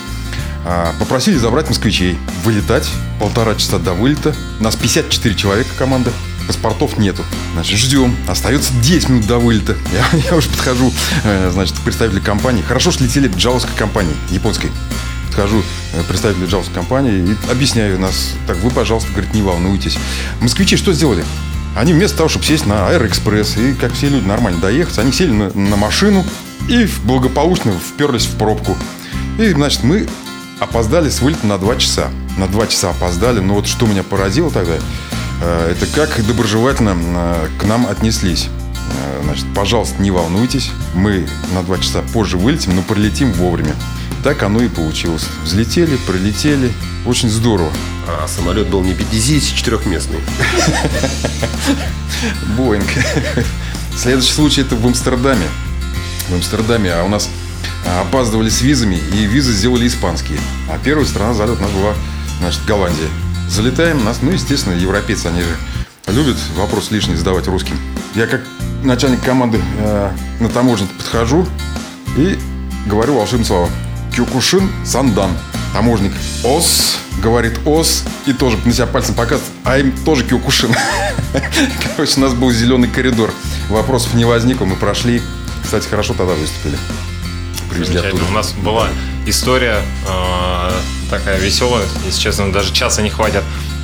А, 0.68 0.92
Попросили 0.98 1.36
забрать 1.36 1.68
москвичей. 1.68 2.18
Вылетать 2.42 2.90
полтора 3.20 3.54
часа 3.54 3.78
до 3.78 3.92
вылета. 3.92 4.34
Нас 4.58 4.74
54 4.74 5.34
человека 5.36 5.70
команда. 5.78 6.12
Паспортов 6.48 6.98
нету. 6.98 7.22
Значит, 7.52 7.78
ждем. 7.78 8.16
Остается 8.26 8.72
10 8.82 9.08
минут 9.08 9.26
до 9.26 9.38
вылета. 9.38 9.76
Я, 9.92 10.18
я 10.30 10.36
уже 10.36 10.48
подхожу, 10.48 10.92
э, 11.22 11.50
значит, 11.52 11.78
к 11.78 11.82
представителю 11.82 12.20
компании. 12.20 12.62
Хорошо, 12.62 12.90
что 12.90 13.04
летели 13.04 13.28
джавовской 13.28 13.76
компании, 13.76 14.14
японской. 14.30 14.72
Подхожу 15.28 15.62
э, 15.94 16.02
представителю 16.08 16.48
джавовской 16.48 16.74
компании 16.74 17.30
и 17.30 17.50
объясняю 17.50 18.00
нас. 18.00 18.32
Так, 18.48 18.56
вы, 18.56 18.70
пожалуйста, 18.70 19.12
говорит, 19.12 19.34
не 19.34 19.42
волнуйтесь. 19.42 19.96
Москвичи 20.40 20.76
что 20.76 20.92
сделали? 20.92 21.24
Они 21.76 21.92
вместо 21.92 22.16
того, 22.16 22.28
чтобы 22.28 22.44
сесть 22.44 22.66
на 22.66 22.88
Аэроэкспресс 22.88 23.56
и, 23.56 23.74
как 23.74 23.92
все 23.92 24.08
люди, 24.08 24.26
нормально 24.26 24.60
доехать, 24.60 24.98
они 24.98 25.12
сели 25.12 25.30
на, 25.30 25.50
на 25.50 25.76
машину 25.76 26.24
и 26.68 26.88
благополучно 27.04 27.72
вперлись 27.72 28.24
в 28.24 28.36
пробку. 28.36 28.76
И, 29.38 29.50
значит, 29.50 29.84
мы 29.84 30.08
опоздали 30.58 31.10
с 31.10 31.20
вылета 31.20 31.46
на 31.46 31.58
2 31.58 31.76
часа. 31.76 32.10
На 32.36 32.46
2 32.48 32.66
часа 32.68 32.90
опоздали. 32.90 33.40
Но 33.40 33.54
вот 33.54 33.66
что 33.66 33.86
меня 33.86 34.02
поразило 34.02 34.50
тогда, 34.50 34.74
э, 35.42 35.72
это 35.72 35.86
как 35.86 36.24
доброжелательно 36.26 36.96
э, 36.96 37.48
к 37.58 37.64
нам 37.64 37.86
отнеслись. 37.86 38.48
Э, 38.48 39.20
Значит, 39.24 39.46
пожалуйста, 39.54 40.00
не 40.00 40.10
волнуйтесь. 40.10 40.70
Мы 40.94 41.26
на 41.52 41.62
2 41.62 41.78
часа 41.78 42.02
позже 42.12 42.36
вылетим, 42.36 42.74
но 42.76 42.82
прилетим 42.82 43.32
вовремя. 43.32 43.74
Так 44.22 44.42
оно 44.42 44.62
и 44.62 44.68
получилось. 44.68 45.26
Взлетели, 45.44 45.96
прилетели. 46.06 46.72
Очень 47.04 47.28
здорово. 47.28 47.70
А 48.08 48.26
самолет 48.28 48.68
был 48.68 48.82
не 48.82 48.92
54-местный. 48.92 50.20
Боинг. 52.56 52.88
Следующий 53.96 54.32
случай 54.32 54.60
это 54.62 54.74
в 54.76 54.86
Амстердаме. 54.86 55.46
В 56.28 56.34
Амстердаме, 56.34 56.92
а 56.92 57.04
у 57.04 57.08
нас 57.08 57.28
а, 57.28 57.45
опаздывали 58.00 58.48
с 58.48 58.62
визами, 58.62 58.96
и 59.12 59.26
визы 59.26 59.52
сделали 59.52 59.86
испанские. 59.86 60.38
А 60.70 60.78
первая 60.82 61.06
страна 61.06 61.34
залет 61.34 61.60
нас 61.60 61.70
была, 61.70 61.94
значит, 62.40 62.64
Голландия. 62.66 63.08
Залетаем, 63.48 64.04
нас, 64.04 64.18
ну, 64.22 64.32
естественно, 64.32 64.74
европейцы, 64.74 65.26
они 65.26 65.40
же 65.40 65.56
любят 66.08 66.36
вопрос 66.56 66.90
лишний 66.90 67.16
задавать 67.16 67.46
русским. 67.46 67.78
Я 68.14 68.26
как 68.26 68.42
начальник 68.82 69.22
команды 69.22 69.60
э, 69.78 70.10
на 70.40 70.48
таможне 70.48 70.86
подхожу, 70.96 71.46
И 72.16 72.38
говорю 72.86 73.14
волшебное 73.14 73.46
слово. 73.46 73.68
Кюкушин 74.14 74.70
Сандан. 74.84 75.30
Таможник. 75.72 76.12
ОС, 76.44 76.96
говорит 77.22 77.58
ОС, 77.66 78.04
и 78.26 78.32
тоже 78.32 78.56
на 78.64 78.72
себя 78.72 78.86
пальцем 78.86 79.14
показывает, 79.14 79.52
а 79.64 79.78
им 79.78 79.92
тоже 80.04 80.24
Кюкушин. 80.24 80.74
Короче, 81.96 82.18
у 82.18 82.20
нас 82.20 82.32
был 82.32 82.50
зеленый 82.50 82.88
коридор. 82.88 83.30
Вопросов 83.68 84.14
не 84.14 84.24
возникло, 84.24 84.64
мы 84.64 84.76
прошли. 84.76 85.20
Кстати, 85.62 85.88
хорошо 85.88 86.14
тогда 86.14 86.34
выступили. 86.34 86.78
Привезли 87.70 87.98
оттуда. 87.98 88.24
У 88.24 88.32
нас 88.32 88.52
была 88.52 88.88
история 89.26 89.80
э, 90.06 90.70
такая 91.10 91.38
веселая, 91.38 91.84
если 92.04 92.20
честно, 92.20 92.52
даже 92.52 92.72
часа 92.72 93.02
не 93.02 93.10
хватит 93.10 93.42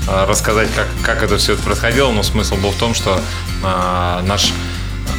э, 0.08 0.24
рассказать, 0.26 0.68
как, 0.74 0.86
как 1.02 1.22
это 1.22 1.38
все 1.38 1.54
это 1.54 1.62
происходило, 1.62 2.10
но 2.12 2.22
смысл 2.22 2.56
был 2.56 2.70
в 2.70 2.76
том, 2.76 2.94
что 2.94 3.20
э, 3.62 4.20
наш 4.24 4.52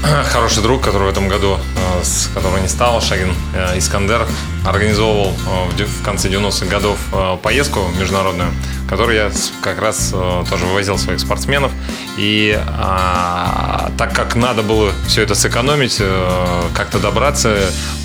хороший 0.32 0.62
друг, 0.62 0.84
который 0.84 1.08
в 1.08 1.10
этом 1.12 1.28
году, 1.28 1.58
э, 1.58 2.04
с 2.04 2.28
которого 2.34 2.58
не 2.58 2.68
стал, 2.68 3.02
Шагин 3.02 3.34
э, 3.54 3.78
Искандер, 3.78 4.28
организовывал 4.66 5.34
э, 5.78 5.84
в 5.84 6.04
конце 6.04 6.30
90-х 6.30 6.66
годов 6.66 6.98
поездку 7.42 7.88
международную, 8.00 8.52
которую 8.88 9.16
я 9.18 9.32
как 9.62 9.80
раз 9.80 10.12
э, 10.14 10.44
тоже 10.50 10.66
вывозил 10.66 10.98
своих 10.98 11.20
спортсменов. 11.20 11.72
И 12.18 12.58
а, 12.68 13.92
так 13.98 14.14
как 14.14 14.36
надо 14.36 14.64
было 14.64 14.92
все 15.08 15.24
это 15.24 15.36
сэкономить, 15.36 15.98
э, 16.00 16.62
как-то 16.74 17.00
добраться, 17.00 17.58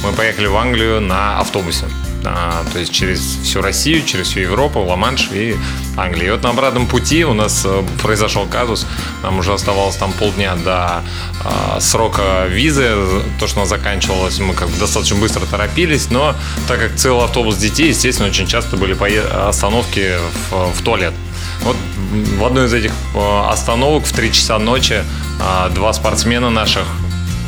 мы 0.03 0.12
поехали 0.12 0.47
в 0.47 0.57
Англию 0.57 1.01
на 1.01 1.39
автобусе. 1.39 1.87
А, 2.25 2.64
то 2.73 2.79
есть 2.79 2.93
через 2.93 3.21
всю 3.43 3.62
Россию, 3.62 4.05
через 4.05 4.29
всю 4.29 4.41
Европу, 4.41 4.81
Ла-Манш 4.81 5.29
и 5.33 5.57
Англию. 5.97 6.29
И 6.29 6.31
вот 6.33 6.43
на 6.43 6.51
обратном 6.51 6.87
пути 6.87 7.25
у 7.25 7.33
нас 7.33 7.62
э, 7.64 7.83
произошел 8.03 8.47
казус. 8.47 8.87
Нам 9.23 9.39
уже 9.39 9.53
оставалось 9.53 9.97
там 9.97 10.12
полдня 10.12 10.57
до 10.57 11.03
а, 11.45 11.79
срока 11.81 12.47
визы. 12.49 12.97
То, 13.39 13.47
что 13.47 13.59
у 13.59 13.61
нас 13.61 13.69
заканчивалось, 13.69 14.39
мы 14.41 14.55
как 14.55 14.69
бы 14.69 14.79
достаточно 14.79 15.16
быстро 15.16 15.47
торопились. 15.47 16.11
Но 16.11 16.35
так 16.66 16.81
как 16.81 16.97
целый 16.97 17.25
автобус 17.25 17.57
детей, 17.57 17.89
естественно, 17.89 18.29
очень 18.29 18.47
часто 18.47 18.77
были 18.77 18.97
остановки 19.49 20.16
в, 20.51 20.73
в 20.73 20.83
туалет. 20.83 21.14
Вот 21.62 21.77
в 22.39 22.45
одной 22.45 22.66
из 22.66 22.75
этих 22.75 22.93
э, 23.14 23.49
остановок 23.49 24.05
в 24.07 24.12
3 24.12 24.33
часа 24.33 24.59
ночи 24.59 25.05
а, 25.41 25.69
два 25.69 25.93
спортсмена 25.93 26.51
наших 26.51 26.85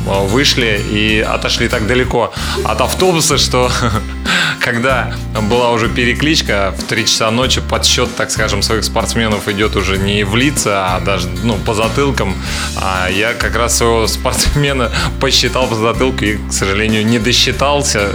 э, 0.05 0.25
вышли 0.27 0.81
и 0.91 1.19
отошли 1.19 1.67
так 1.67 1.87
далеко 1.87 2.33
от 2.63 2.81
автобуса, 2.81 3.37
что 3.37 3.71
когда 4.61 5.13
была 5.49 5.71
уже 5.71 5.89
перекличка 5.89 6.73
в 6.77 6.83
3 6.83 7.05
часа 7.05 7.31
ночи, 7.31 7.61
подсчет, 7.61 8.15
так 8.15 8.31
скажем, 8.31 8.61
своих 8.61 8.83
спортсменов 8.83 9.47
идет 9.47 9.75
уже 9.75 9.97
не 9.97 10.23
в 10.23 10.35
лица, 10.35 10.95
а 10.95 10.99
даже 10.99 11.27
ну, 11.43 11.57
по 11.57 11.73
затылкам. 11.73 12.35
А 12.77 13.09
я 13.09 13.33
как 13.33 13.55
раз 13.55 13.77
своего 13.77 14.07
спортсмена 14.21 14.91
посчитал 15.19 15.67
по 15.67 15.75
затылку 15.75 16.23
и, 16.23 16.37
к 16.37 16.53
сожалению, 16.53 17.05
не 17.05 17.19
досчитался. 17.19 18.09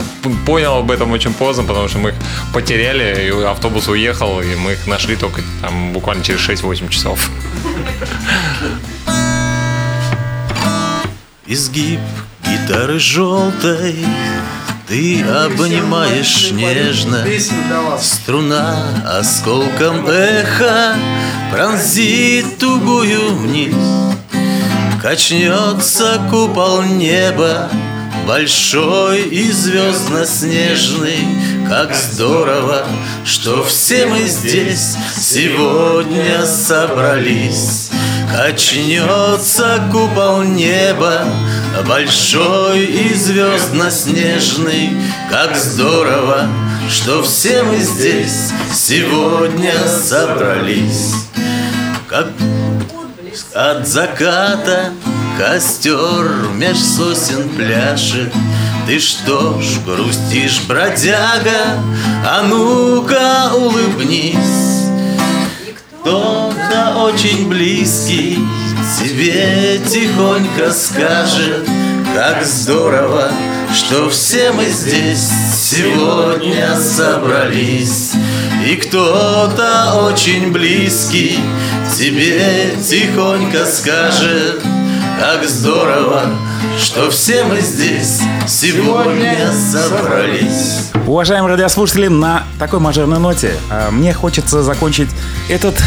Понял 0.46 0.76
об 0.76 0.90
этом 0.90 1.10
очень 1.10 1.34
поздно, 1.34 1.64
потому 1.64 1.88
что 1.88 1.98
мы 1.98 2.10
их 2.10 2.14
потеряли, 2.54 3.26
и 3.26 3.44
автобус 3.44 3.88
уехал, 3.88 4.40
и 4.40 4.54
мы 4.54 4.72
их 4.72 4.86
нашли 4.86 5.16
только 5.16 5.42
там 5.60 5.92
буквально 5.92 6.22
через 6.22 6.40
6-8 6.40 6.88
часов. 6.88 7.30
Изгиб 11.46 12.00
гитары 12.44 12.98
желтой 12.98 13.94
Ты 14.88 15.20
обнимаешь 15.22 16.52
нежно. 16.52 17.24
Струна 18.00 18.86
осколком 19.18 20.06
эха 20.08 20.94
Пронзит 21.50 22.58
тугую 22.58 23.34
вниз. 23.34 23.74
Качнется 25.02 26.20
купол 26.30 26.82
неба 26.82 27.68
Большой 28.28 29.22
и 29.22 29.50
звездно-снежный. 29.50 31.18
Как 31.68 31.92
здорово, 31.92 32.86
что 33.24 33.64
все 33.64 34.06
мы 34.06 34.22
здесь 34.22 34.96
Сегодня 35.16 36.46
собрались 36.46 37.85
Качнется 38.30 39.88
купол 39.92 40.42
неба 40.42 41.22
Большой 41.86 42.84
и 42.84 43.14
звездно-снежный. 43.14 44.90
Как 45.30 45.56
здорово, 45.56 46.48
что 46.90 47.22
все 47.22 47.62
мы 47.62 47.78
здесь 47.78 48.50
Сегодня 48.72 49.72
собрались. 49.86 51.14
Как 52.08 52.28
от 53.54 53.86
заката 53.86 54.92
костер 55.38 56.48
меж 56.54 56.78
сосен 56.78 57.48
пляшет. 57.50 58.32
Ты 58.86 58.98
что 58.98 59.60
ж 59.60 59.80
грустишь, 59.84 60.62
бродяга? 60.66 61.78
А 62.24 62.42
ну-ка 62.42 63.54
улыбнись 63.54 64.85
Кто-то 66.06 66.98
очень 66.98 67.48
близкий 67.48 68.38
тебе 68.96 69.80
тихонько 69.84 70.70
скажет 70.70 71.68
Как 72.14 72.44
здорово, 72.44 73.32
что 73.74 74.08
все 74.08 74.52
мы 74.52 74.66
здесь 74.66 75.28
сегодня 75.52 76.76
собрались. 76.76 78.12
И 78.64 78.76
кто-то 78.76 80.04
очень 80.04 80.52
близкий 80.52 81.40
тебе 81.92 82.76
тихонько 82.80 83.66
скажет 83.66 84.62
Как 85.18 85.44
здорово, 85.44 86.22
что 86.78 87.10
все 87.10 87.42
мы 87.42 87.60
здесь 87.60 88.20
сегодня 88.46 89.50
собрались. 89.52 90.92
Уважаемые 91.04 91.50
радиослушатели, 91.50 92.06
на 92.06 92.45
такой 92.58 92.80
мажорной 92.80 93.18
ноте 93.18 93.54
э, 93.70 93.90
мне 93.90 94.12
хочется 94.12 94.62
закончить 94.62 95.08
этот 95.48 95.80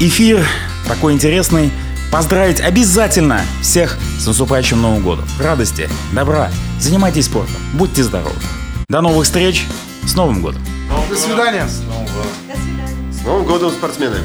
эфир, 0.00 0.46
такой 0.86 1.12
интересный, 1.12 1.70
поздравить 2.10 2.60
обязательно 2.60 3.42
всех 3.62 3.98
с 4.18 4.26
наступающим 4.26 4.80
Новым 4.80 5.02
годом. 5.02 5.26
Радости, 5.40 5.88
добра, 6.12 6.50
занимайтесь 6.78 7.26
спортом, 7.26 7.56
будьте 7.74 8.02
здоровы. 8.02 8.36
До 8.88 9.00
новых 9.00 9.24
встреч, 9.24 9.66
с 10.04 10.14
Новым 10.14 10.40
годом! 10.40 10.62
До 11.10 11.16
свидания. 11.16 11.66
С 11.68 13.24
Новым 13.24 13.44
годом, 13.44 13.70
спортсмены! 13.70 14.18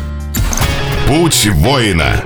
Путь 1.07 1.47
воина. 1.47 2.23